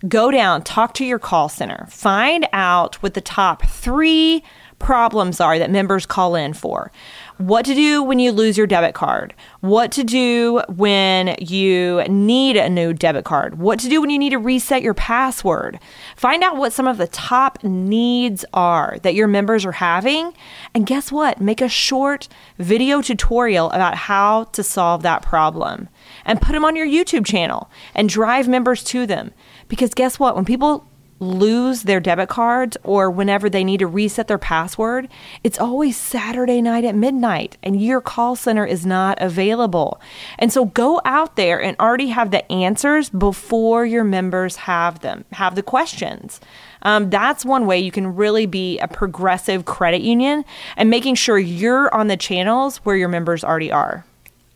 Go 0.06 0.32
down, 0.32 0.64
talk 0.64 0.96
to 0.96 1.06
your 1.06 1.18
call 1.18 1.48
center, 1.48 1.88
find 1.90 2.46
out 2.52 3.02
what 3.02 3.14
the 3.14 3.22
top 3.22 3.66
three 3.68 4.44
problems 4.84 5.40
are 5.40 5.58
that 5.58 5.72
members 5.72 6.06
call 6.06 6.36
in 6.36 6.54
for 6.54 6.92
what 7.38 7.66
to 7.66 7.74
do 7.74 8.04
when 8.04 8.20
you 8.20 8.32
lose 8.32 8.58
your 8.58 8.68
debit 8.68 8.94
card, 8.94 9.34
what 9.62 9.92
to 9.92 10.04
do 10.04 10.62
when 10.70 11.36
you 11.40 12.04
need 12.08 12.56
a 12.56 12.70
new 12.70 12.94
debit 12.94 13.26
card, 13.26 13.58
what 13.58 13.80
to 13.80 13.90
do 13.90 14.02
when 14.02 14.10
you 14.10 14.20
need 14.20 14.30
to 14.30 14.38
reset 14.38 14.84
your 14.84 14.94
password. 14.94 15.80
Find 16.16 16.44
out 16.44 16.58
what 16.58 16.74
some 16.74 16.88
of 16.88 16.98
the 16.98 17.08
top 17.08 17.64
needs 17.64 18.46
are 18.54 18.98
that 19.02 19.16
your 19.16 19.28
members 19.28 19.66
are 19.66 19.72
having. 19.72 20.34
And 20.76 20.86
guess 20.86 21.12
what? 21.12 21.42
Make 21.42 21.62
a 21.62 21.70
short 21.70 22.28
video 22.60 23.02
tutorial 23.02 23.72
about 23.72 23.96
how 23.96 24.46
to 24.46 24.62
solve 24.62 25.02
that 25.02 25.24
problem 25.24 25.90
and 26.26 26.42
put 26.42 26.54
them 26.54 26.66
on 26.66 26.76
your 26.76 26.88
YouTube 26.88 27.26
channel 27.26 27.70
and 27.96 28.08
drive 28.10 28.48
members 28.48 28.84
to 28.86 29.06
them. 29.06 29.32
Because 29.68 29.94
guess 29.94 30.20
what? 30.20 30.36
When 30.36 30.46
people 30.46 30.88
lose 31.20 31.84
their 31.84 32.00
debit 32.00 32.30
cards 32.30 32.78
or 32.84 33.10
whenever 33.10 33.50
they 33.50 33.64
need 33.64 33.80
to 33.80 33.88
reset 33.88 34.28
their 34.28 34.38
password, 34.38 35.08
it's 35.44 35.60
always 35.60 35.98
Saturday 35.98 36.62
night 36.62 36.84
at 36.84 36.96
midnight 36.96 37.58
and 37.64 37.82
your 37.82 38.02
call 38.02 38.36
center 38.36 38.66
is 38.66 38.86
not 38.86 39.18
available. 39.22 40.02
And 40.38 40.52
so 40.52 40.66
go 40.66 41.02
out 41.06 41.36
there 41.36 41.62
and 41.62 41.78
already 41.80 42.08
have 42.08 42.32
the 42.32 42.50
answers 42.52 43.10
before 43.10 43.86
your 43.86 44.04
members 44.04 44.56
have 44.58 45.00
them, 45.00 45.26
have 45.32 45.56
the 45.56 45.64
questions. 45.64 46.42
Um, 46.82 47.10
that's 47.10 47.46
one 47.46 47.66
way 47.66 47.80
you 47.80 47.92
can 47.92 48.16
really 48.16 48.46
be 48.46 48.80
a 48.80 48.88
progressive 48.88 49.66
credit 49.66 50.02
union 50.02 50.44
and 50.76 50.90
making 50.90 51.16
sure 51.16 51.40
you're 51.40 51.94
on 51.94 52.08
the 52.08 52.18
channels 52.18 52.78
where 52.78 52.96
your 52.96 53.10
members 53.10 53.44
already 53.44 53.72
are. 53.72 54.06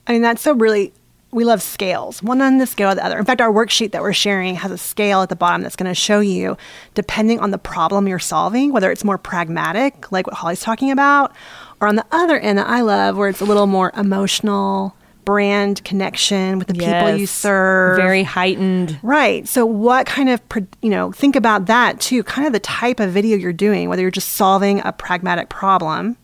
I 0.06 0.13
mean, 0.13 0.22
that's 0.22 0.41
so 0.41 0.54
really 0.54 0.93
we 1.38 1.45
love 1.45 1.62
scales, 1.62 2.21
one 2.23 2.41
on 2.41 2.58
the 2.58 2.65
scale 2.65 2.89
of 2.89 2.97
the 2.97 3.06
other. 3.06 3.17
In 3.17 3.23
fact, 3.23 3.41
our 3.41 3.54
worksheet 3.54 3.91
that 3.91 4.02
we're 4.02 4.12
sharing 4.12 4.56
has 4.56 4.71
a 4.71 4.78
scale 4.78 5.21
at 5.21 5.30
the 5.30 5.36
bottom 5.36 5.62
that's 5.62 5.76
going 5.76 5.89
to 5.89 5.93
show 5.93 6.19
you, 6.19 6.58
depending 6.95 7.39
on 7.39 7.52
the 7.52 7.60
problem 7.60 8.08
you're 8.08 8.17
solving, 8.17 8.73
whether 8.73 8.91
it's 8.91 9.04
more 9.04 9.19
pragmatic, 9.19 10.12
like 10.12 10.26
what 10.26 10.36
Holly's 10.36 10.62
talking 10.62 10.89
about, 10.89 11.34
or 11.80 11.88
on 11.88 11.95
the 11.95 12.06
other 12.12 12.39
end 12.39 12.58
that 12.58 12.67
I 12.67 12.82
love, 12.82 13.17
where 13.17 13.30
it's 13.30 13.39
a 13.39 13.45
little 13.45 13.67
more 13.67 13.91
emotional, 13.95 14.95
brand 15.26 15.84
connection 15.84 16.58
with 16.58 16.69
the 16.69 16.76
yes, 16.76 17.04
people 17.04 17.19
you 17.19 17.28
serve. 17.28 17.97
Very 17.97 18.23
heightened. 18.23 19.00
Right. 19.04 19.47
So, 19.47 19.63
what 19.63 20.08
kind 20.08 20.30
of, 20.30 20.41
you 20.82 20.89
know, 20.89 21.12
think 21.12 21.36
about 21.36 21.67
that 21.67 22.00
too, 22.00 22.23
kind 22.23 22.47
of 22.47 22.54
the 22.54 22.60
type 22.60 23.00
of 23.00 23.12
video 23.12 23.38
you're 23.38 23.54
doing, 23.54 23.89
whether 23.89 24.02
you're 24.02 24.10
just 24.10 24.34
solving 24.34 24.82
a 24.84 24.91
pragmatic 24.91 25.50
problem 25.50 26.17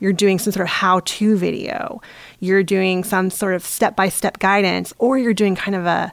you're 0.00 0.12
doing 0.12 0.38
some 0.38 0.52
sort 0.52 0.64
of 0.64 0.70
how 0.70 1.00
to 1.04 1.36
video, 1.36 2.00
you're 2.40 2.62
doing 2.62 3.04
some 3.04 3.30
sort 3.30 3.54
of 3.54 3.64
step 3.64 3.96
by 3.96 4.08
step 4.08 4.38
guidance, 4.38 4.92
or 4.98 5.18
you're 5.18 5.34
doing 5.34 5.54
kind 5.54 5.74
of 5.74 5.86
a, 5.86 6.12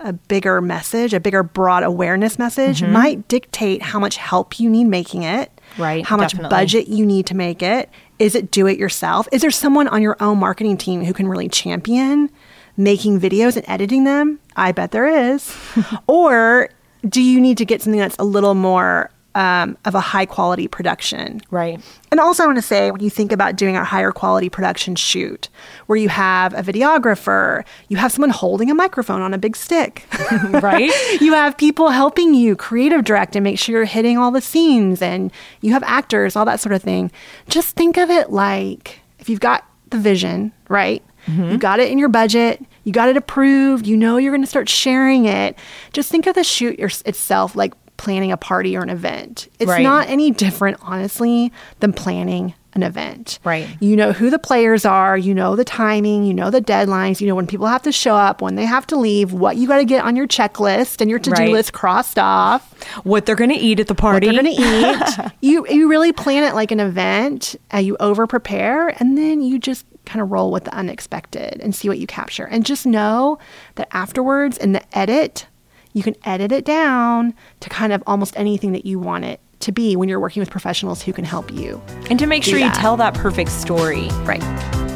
a 0.00 0.12
bigger 0.12 0.60
message, 0.60 1.14
a 1.14 1.20
bigger 1.20 1.42
broad 1.42 1.82
awareness 1.82 2.38
message, 2.38 2.80
mm-hmm. 2.80 2.92
might 2.92 3.28
dictate 3.28 3.82
how 3.82 3.98
much 3.98 4.16
help 4.16 4.58
you 4.58 4.68
need 4.70 4.84
making 4.84 5.22
it. 5.22 5.50
Right. 5.78 6.04
How 6.04 6.16
much 6.16 6.32
definitely. 6.32 6.50
budget 6.50 6.88
you 6.88 7.06
need 7.06 7.26
to 7.26 7.36
make 7.36 7.62
it. 7.62 7.90
Is 8.18 8.34
it 8.34 8.50
do 8.50 8.66
it 8.66 8.78
yourself? 8.78 9.28
Is 9.32 9.42
there 9.42 9.50
someone 9.50 9.88
on 9.88 10.02
your 10.02 10.16
own 10.20 10.38
marketing 10.38 10.76
team 10.76 11.04
who 11.04 11.12
can 11.12 11.28
really 11.28 11.48
champion 11.48 12.30
making 12.76 13.20
videos 13.20 13.56
and 13.56 13.64
editing 13.68 14.04
them? 14.04 14.40
I 14.56 14.72
bet 14.72 14.90
there 14.90 15.06
is. 15.06 15.54
or 16.06 16.70
do 17.08 17.22
you 17.22 17.40
need 17.40 17.58
to 17.58 17.64
get 17.64 17.82
something 17.82 18.00
that's 18.00 18.16
a 18.18 18.24
little 18.24 18.54
more 18.54 19.10
um, 19.34 19.76
of 19.84 19.94
a 19.94 20.00
high 20.00 20.26
quality 20.26 20.66
production. 20.66 21.40
Right. 21.50 21.80
And 22.10 22.18
also, 22.18 22.42
I 22.42 22.46
want 22.46 22.58
to 22.58 22.62
say 22.62 22.90
when 22.90 23.00
you 23.00 23.10
think 23.10 23.32
about 23.32 23.56
doing 23.56 23.76
a 23.76 23.84
higher 23.84 24.12
quality 24.12 24.48
production 24.48 24.96
shoot, 24.96 25.48
where 25.86 25.96
you 25.98 26.08
have 26.08 26.52
a 26.54 26.62
videographer, 26.62 27.64
you 27.88 27.96
have 27.96 28.12
someone 28.12 28.30
holding 28.30 28.70
a 28.70 28.74
microphone 28.74 29.22
on 29.22 29.32
a 29.32 29.38
big 29.38 29.56
stick, 29.56 30.06
right? 30.50 30.90
you 31.20 31.32
have 31.32 31.56
people 31.56 31.90
helping 31.90 32.34
you 32.34 32.56
creative 32.56 33.04
direct 33.04 33.36
and 33.36 33.44
make 33.44 33.58
sure 33.58 33.76
you're 33.76 33.84
hitting 33.84 34.18
all 34.18 34.30
the 34.30 34.40
scenes, 34.40 35.00
and 35.00 35.32
you 35.60 35.72
have 35.72 35.82
actors, 35.84 36.36
all 36.36 36.44
that 36.44 36.60
sort 36.60 36.72
of 36.72 36.82
thing. 36.82 37.10
Just 37.48 37.76
think 37.76 37.96
of 37.96 38.10
it 38.10 38.30
like 38.30 39.00
if 39.18 39.28
you've 39.28 39.40
got 39.40 39.64
the 39.90 39.98
vision, 39.98 40.52
right? 40.68 41.04
Mm-hmm. 41.26 41.50
You 41.50 41.58
got 41.58 41.80
it 41.80 41.90
in 41.90 41.98
your 41.98 42.08
budget. 42.08 42.64
You 42.84 42.92
got 42.92 43.08
it 43.08 43.16
approved. 43.16 43.86
You 43.86 43.96
know 43.96 44.16
you're 44.16 44.32
going 44.32 44.42
to 44.42 44.48
start 44.48 44.68
sharing 44.68 45.26
it. 45.26 45.56
Just 45.92 46.10
think 46.10 46.26
of 46.26 46.34
the 46.34 46.44
shoot 46.44 46.78
your, 46.78 46.90
itself 47.04 47.54
like 47.54 47.74
planning 48.00 48.32
a 48.32 48.36
party 48.38 48.78
or 48.78 48.82
an 48.82 48.88
event. 48.88 49.46
It's 49.58 49.68
right. 49.68 49.82
not 49.82 50.08
any 50.08 50.30
different, 50.30 50.78
honestly, 50.80 51.52
than 51.80 51.92
planning 51.92 52.54
an 52.72 52.82
event. 52.82 53.38
Right. 53.44 53.68
You 53.80 53.94
know 53.94 54.12
who 54.12 54.30
the 54.30 54.38
players 54.38 54.86
are, 54.86 55.18
you 55.18 55.34
know 55.34 55.54
the 55.54 55.64
timing, 55.64 56.24
you 56.24 56.32
know 56.32 56.50
the 56.50 56.62
deadlines, 56.62 57.20
you 57.20 57.26
know 57.26 57.34
when 57.34 57.46
people 57.46 57.66
have 57.66 57.82
to 57.82 57.92
show 57.92 58.14
up, 58.14 58.40
when 58.40 58.54
they 58.54 58.64
have 58.64 58.86
to 58.86 58.96
leave, 58.96 59.34
what 59.34 59.56
you 59.56 59.68
got 59.68 59.78
to 59.78 59.84
get 59.84 60.02
on 60.02 60.16
your 60.16 60.26
checklist 60.26 61.02
and 61.02 61.10
your 61.10 61.18
to-do 61.18 61.42
right. 61.42 61.52
list 61.52 61.74
crossed 61.74 62.18
off, 62.18 62.72
what 63.04 63.26
they're 63.26 63.36
going 63.36 63.50
to 63.50 63.56
eat 63.56 63.80
at 63.80 63.86
the 63.86 63.94
party. 63.94 64.28
What 64.28 64.34
they're 64.34 64.42
going 64.42 64.56
to 65.16 65.24
eat. 65.26 65.32
you 65.42 65.66
you 65.68 65.90
really 65.90 66.12
plan 66.12 66.44
it 66.44 66.54
like 66.54 66.70
an 66.70 66.80
event, 66.80 67.56
uh, 67.74 67.78
you 67.78 67.98
over 68.00 68.26
prepare 68.26 68.88
and 69.00 69.18
then 69.18 69.42
you 69.42 69.58
just 69.58 69.84
kind 70.06 70.22
of 70.22 70.30
roll 70.30 70.50
with 70.50 70.64
the 70.64 70.74
unexpected 70.74 71.60
and 71.60 71.74
see 71.74 71.88
what 71.88 71.98
you 71.98 72.06
capture. 72.06 72.44
And 72.44 72.64
just 72.64 72.86
know 72.86 73.38
that 73.74 73.88
afterwards 73.92 74.56
in 74.56 74.72
the 74.72 74.98
edit 74.98 75.46
you 75.92 76.02
can 76.02 76.14
edit 76.24 76.52
it 76.52 76.64
down 76.64 77.34
to 77.60 77.68
kind 77.68 77.92
of 77.92 78.02
almost 78.06 78.36
anything 78.36 78.72
that 78.72 78.86
you 78.86 78.98
want 78.98 79.24
it 79.24 79.40
to 79.60 79.72
be 79.72 79.96
when 79.96 80.08
you're 80.08 80.20
working 80.20 80.40
with 80.40 80.50
professionals 80.50 81.02
who 81.02 81.12
can 81.12 81.24
help 81.24 81.52
you. 81.52 81.80
And 82.08 82.18
to 82.18 82.26
make 82.26 82.42
sure 82.42 82.58
that. 82.58 82.74
you 82.74 82.80
tell 82.80 82.96
that 82.96 83.14
perfect 83.14 83.50
story. 83.50 84.08
Right. 84.24 84.89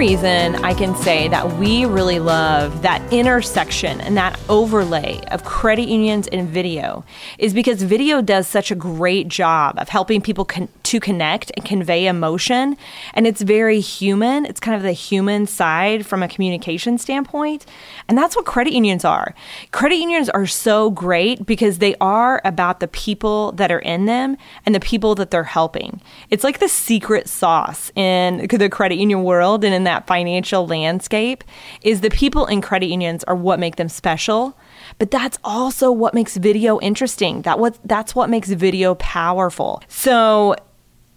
Reason 0.00 0.54
I 0.64 0.72
can 0.72 0.96
say 0.96 1.28
that 1.28 1.58
we 1.58 1.84
really 1.84 2.20
love 2.20 2.80
that 2.80 3.02
intersection 3.12 4.00
and 4.00 4.16
that 4.16 4.40
overlay 4.48 5.20
of 5.30 5.44
credit 5.44 5.90
unions 5.90 6.26
and 6.28 6.48
video 6.48 7.04
is 7.36 7.52
because 7.52 7.82
video 7.82 8.22
does 8.22 8.46
such 8.48 8.70
a 8.70 8.74
great 8.74 9.28
job 9.28 9.78
of 9.78 9.90
helping 9.90 10.22
people 10.22 10.46
con- 10.46 10.70
to 10.84 11.00
connect 11.00 11.52
and 11.54 11.66
convey 11.66 12.06
emotion. 12.06 12.78
And 13.12 13.26
it's 13.26 13.42
very 13.42 13.78
human. 13.78 14.46
It's 14.46 14.58
kind 14.58 14.74
of 14.74 14.82
the 14.82 14.92
human 14.92 15.46
side 15.46 16.06
from 16.06 16.22
a 16.22 16.28
communication 16.28 16.96
standpoint. 16.96 17.66
And 18.08 18.16
that's 18.16 18.34
what 18.34 18.46
credit 18.46 18.72
unions 18.72 19.04
are. 19.04 19.34
Credit 19.70 19.96
unions 19.96 20.30
are 20.30 20.46
so 20.46 20.90
great 20.90 21.44
because 21.44 21.76
they 21.76 21.94
are 22.00 22.40
about 22.44 22.80
the 22.80 22.88
people 22.88 23.52
that 23.52 23.70
are 23.70 23.80
in 23.80 24.06
them 24.06 24.38
and 24.64 24.74
the 24.74 24.80
people 24.80 25.14
that 25.16 25.30
they're 25.30 25.44
helping. 25.44 26.00
It's 26.30 26.42
like 26.42 26.58
the 26.58 26.68
secret 26.70 27.28
sauce 27.28 27.92
in 27.94 28.48
the 28.50 28.68
credit 28.70 28.96
union 28.96 29.24
world 29.24 29.62
and 29.62 29.74
in 29.74 29.84
that 29.90 30.06
financial 30.06 30.66
landscape 30.66 31.44
is 31.82 32.00
the 32.00 32.10
people 32.10 32.46
in 32.46 32.60
credit 32.60 32.86
unions 32.86 33.24
are 33.24 33.34
what 33.34 33.58
make 33.58 33.76
them 33.76 33.88
special 33.88 34.56
but 34.98 35.10
that's 35.10 35.38
also 35.44 35.90
what 35.90 36.14
makes 36.14 36.36
video 36.36 36.80
interesting 36.80 37.42
that 37.42 37.58
what 37.58 37.78
that's 37.84 38.14
what 38.14 38.30
makes 38.30 38.48
video 38.50 38.94
powerful 38.94 39.82
so 39.88 40.54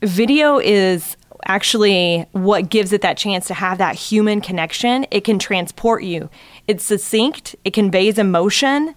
video 0.02 0.60
is 0.60 1.16
actually 1.46 2.26
what 2.32 2.70
gives 2.70 2.94
it 2.94 3.02
that 3.02 3.18
chance 3.18 3.48
to 3.48 3.54
have 3.54 3.78
that 3.78 3.96
human 3.96 4.42
connection. 4.42 5.06
It 5.12 5.24
can 5.24 5.40
transport 5.40 6.04
you. 6.04 6.30
It's 6.68 6.84
succinct, 6.84 7.56
it 7.66 7.74
conveys 7.74 8.18
emotion. 8.18 8.96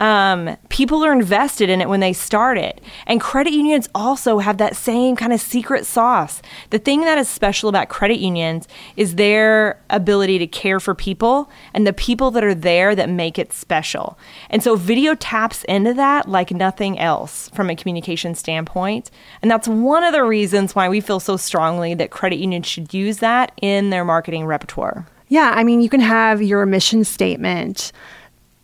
Um, 0.00 0.56
people 0.70 1.04
are 1.04 1.12
invested 1.12 1.70
in 1.70 1.80
it 1.80 1.88
when 1.88 2.00
they 2.00 2.12
start 2.12 2.58
it. 2.58 2.80
And 3.06 3.20
credit 3.20 3.52
unions 3.52 3.88
also 3.94 4.38
have 4.38 4.58
that 4.58 4.74
same 4.74 5.14
kind 5.14 5.32
of 5.32 5.40
secret 5.40 5.86
sauce. 5.86 6.42
The 6.70 6.80
thing 6.80 7.02
that 7.02 7.16
is 7.16 7.28
special 7.28 7.68
about 7.68 7.88
credit 7.88 8.18
unions 8.18 8.66
is 8.96 9.14
their 9.14 9.80
ability 9.90 10.38
to 10.40 10.48
care 10.48 10.80
for 10.80 10.94
people 10.94 11.48
and 11.72 11.86
the 11.86 11.92
people 11.92 12.32
that 12.32 12.42
are 12.42 12.54
there 12.54 12.96
that 12.96 13.08
make 13.08 13.38
it 13.38 13.52
special. 13.52 14.18
And 14.50 14.64
so 14.64 14.74
video 14.74 15.14
taps 15.14 15.62
into 15.64 15.94
that 15.94 16.28
like 16.28 16.50
nothing 16.50 16.98
else 16.98 17.48
from 17.50 17.70
a 17.70 17.76
communication 17.76 18.34
standpoint. 18.34 19.12
And 19.42 19.50
that's 19.50 19.68
one 19.68 20.02
of 20.02 20.12
the 20.12 20.24
reasons 20.24 20.74
why 20.74 20.88
we 20.88 21.00
feel 21.00 21.20
so 21.20 21.36
strongly 21.36 21.94
that 21.94 22.10
credit 22.10 22.38
unions 22.40 22.66
should 22.66 22.92
use 22.92 23.18
that 23.18 23.52
in 23.62 23.90
their 23.90 24.04
marketing 24.04 24.44
repertoire. 24.44 25.06
Yeah, 25.28 25.52
I 25.54 25.64
mean, 25.64 25.80
you 25.80 25.88
can 25.88 26.00
have 26.00 26.42
your 26.42 26.66
mission 26.66 27.04
statement 27.04 27.92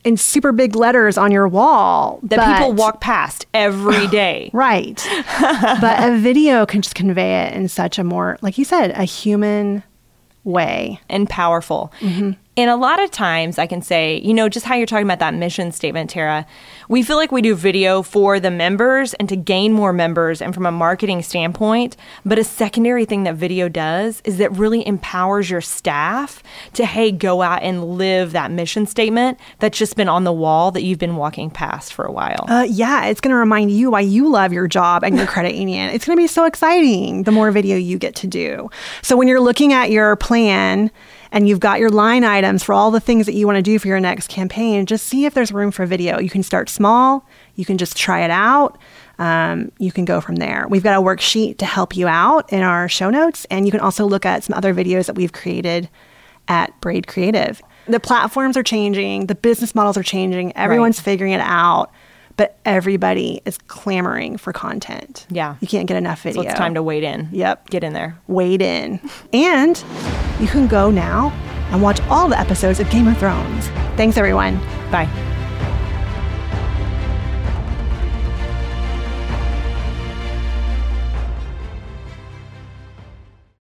in 0.05 0.17
super 0.17 0.53
big 0.53 0.75
letters 0.75 1.19
on 1.19 1.31
your 1.31 1.47
wall 1.49 2.21
that 2.23 2.37
but, 2.37 2.53
people 2.59 2.73
walk 2.73 3.01
past 3.01 3.47
every 3.53 4.07
day. 4.09 4.51
right. 4.53 5.07
but 5.41 6.09
a 6.09 6.17
video 6.19 6.67
can 6.67 6.83
just 6.83 6.95
convey 6.95 7.43
it 7.47 7.55
in 7.55 7.69
such 7.69 7.99
a 7.99 8.05
more, 8.05 8.39
like 8.41 8.59
you 8.59 8.65
said, 8.65 8.93
a 8.93 9.05
human 9.05 9.83
way 10.45 11.01
and 11.09 11.29
powerful. 11.29 11.93
Mm-hmm. 12.01 12.33
And 12.61 12.69
a 12.69 12.77
lot 12.77 13.03
of 13.03 13.11
times 13.11 13.59
I 13.59 13.67
can 13.67 13.81
say, 13.81 14.21
you 14.23 14.35
know, 14.35 14.47
just 14.51 14.67
how 14.67 14.75
you're 14.75 14.87
talking 14.87 15.07
about 15.07 15.19
that 15.21 15.33
mission 15.33 15.73
statement, 15.73 16.11
Tara, 16.11 16.47
we 16.91 17.03
feel 17.03 17.17
like 17.17 17.33
we 17.33 17.41
do 17.41 17.55
video 17.55 18.03
for 18.03 18.39
the 18.39 18.51
members 18.51 19.15
and 19.15 19.31
to 19.31 19.37
gain 19.37 19.73
more 19.73 19.95
members 19.95 20.43
and 20.43 20.53
from 20.53 20.67
a 20.67 20.71
marketing 20.71 21.23
standpoint. 21.23 21.97
But 22.23 22.39
a 22.39 22.45
secondary 22.45 23.07
thing 23.07 23.23
that 23.23 23.37
video 23.37 23.71
does 23.71 24.21
is 24.27 24.37
that 24.37 24.53
really 24.53 24.87
empowers 24.87 25.49
your 25.49 25.63
staff 25.63 26.43
to, 26.75 26.85
hey, 26.85 27.11
go 27.11 27.41
out 27.41 27.63
and 27.63 27.97
live 27.97 28.33
that 28.33 28.51
mission 28.51 28.85
statement 28.85 29.41
that's 29.59 29.79
just 29.79 29.97
been 29.97 30.11
on 30.11 30.25
the 30.25 30.33
wall 30.33 30.71
that 30.73 30.83
you've 30.83 30.99
been 30.99 31.17
walking 31.17 31.49
past 31.49 31.95
for 31.95 32.05
a 32.05 32.13
while. 32.13 32.45
Uh, 32.47 32.67
yeah, 32.69 33.07
it's 33.07 33.23
going 33.23 33.33
to 33.33 33.39
remind 33.39 33.71
you 33.71 33.91
why 33.91 34.01
you 34.01 34.29
love 34.29 34.53
your 34.53 34.69
job 34.69 35.03
and 35.03 35.17
your 35.17 35.27
credit 35.35 35.55
union. 35.55 35.89
It's 35.95 36.05
going 36.05 36.19
to 36.19 36.23
be 36.23 36.27
so 36.27 36.45
exciting 36.45 37.23
the 37.23 37.33
more 37.33 37.53
video 37.53 37.79
you 37.79 37.97
get 37.97 38.15
to 38.17 38.27
do. 38.27 38.69
So 39.01 39.17
when 39.17 39.29
you're 39.29 39.41
looking 39.41 39.73
at 39.73 39.91
your 39.91 40.15
plan, 40.17 40.91
and 41.33 41.49
you've 41.49 41.61
got 41.61 41.79
your 41.79 41.91
line 41.91 42.25
items 42.25 42.63
for 42.63 42.73
all 42.73 42.91
the 42.91 43.01
things 43.01 43.27
that 43.27 43.35
you 43.35 43.47
want 43.47 43.57
to 43.57 43.63
do 43.63 43.79
for 43.79 43.89
your 43.89 44.01
next 44.01 44.29
campaign, 44.29 44.87
just 44.87 45.07
see 45.07 45.25
if 45.25 45.35
there's 45.35 45.53
room 45.53 45.71
for 45.71 45.87
video. 45.87 46.19
You 46.19 46.31
can 46.31 46.43
start 46.43 46.69
small, 46.69 47.27
you 47.55 47.65
can 47.65 47.79
just 47.79 47.97
try 47.97 48.21
it 48.23 48.31
out. 48.31 48.79
Um, 49.19 49.71
you 49.79 49.93
can 49.93 50.07
go 50.07 50.23
from 50.23 50.37
there. 50.37 50.67
We've 50.71 50.83
got 50.83 50.99
a 50.99 51.03
worksheet 51.03 51.59
to 51.59 51.67
help 51.67 51.95
you 51.95 52.09
out 52.09 52.51
in 52.51 52.63
our 52.63 52.89
show 52.89 53.11
notes, 53.11 53.45
and 53.51 53.67
you 53.67 53.71
can 53.71 53.81
also 53.81 54.07
look 54.07 54.25
at 54.25 54.45
some 54.45 54.57
other 54.57 54.73
videos 54.73 55.07
that 55.07 55.15
we've 55.15 55.33
created 55.33 55.91
at 56.49 56.79
Braid 56.81 57.07
Creative. 57.07 57.61
The 57.87 58.01
platforms 58.01 58.57
are 58.57 58.63
changing, 58.63 59.27
the 59.27 59.35
business 59.35 59.75
models 59.75 59.99
are 59.99 60.03
changing, 60.03 60.57
everyone's 60.57 60.99
right. 60.99 61.05
figuring 61.05 61.33
it 61.33 61.41
out 61.43 61.93
but 62.41 62.57
everybody 62.65 63.43
is 63.45 63.59
clamoring 63.69 64.39
for 64.39 64.51
content. 64.51 65.27
Yeah. 65.29 65.57
You 65.61 65.69
can't 65.69 65.87
get 65.87 65.99
enough 65.99 66.23
video. 66.23 66.41
So 66.41 66.49
it's 66.49 66.59
time 66.59 66.73
to 66.73 66.83
wade 66.83 67.03
in. 67.03 67.29
Yep. 67.33 67.69
Get 67.69 67.85
in 67.85 67.93
there. 67.93 68.19
Wade 68.29 68.63
in. 68.63 68.99
and 69.35 69.85
you 70.41 70.47
can 70.47 70.67
go 70.67 70.91
now 70.91 71.29
and 71.71 71.83
watch 71.83 72.01
all 72.09 72.31
the 72.31 72.41
episodes 72.41 72.81
of 72.81 72.89
Game 72.89 73.09
of 73.09 73.19
Thrones. 73.19 73.67
Thanks, 73.99 74.17
everyone. 74.17 74.57
Bye. 74.91 75.30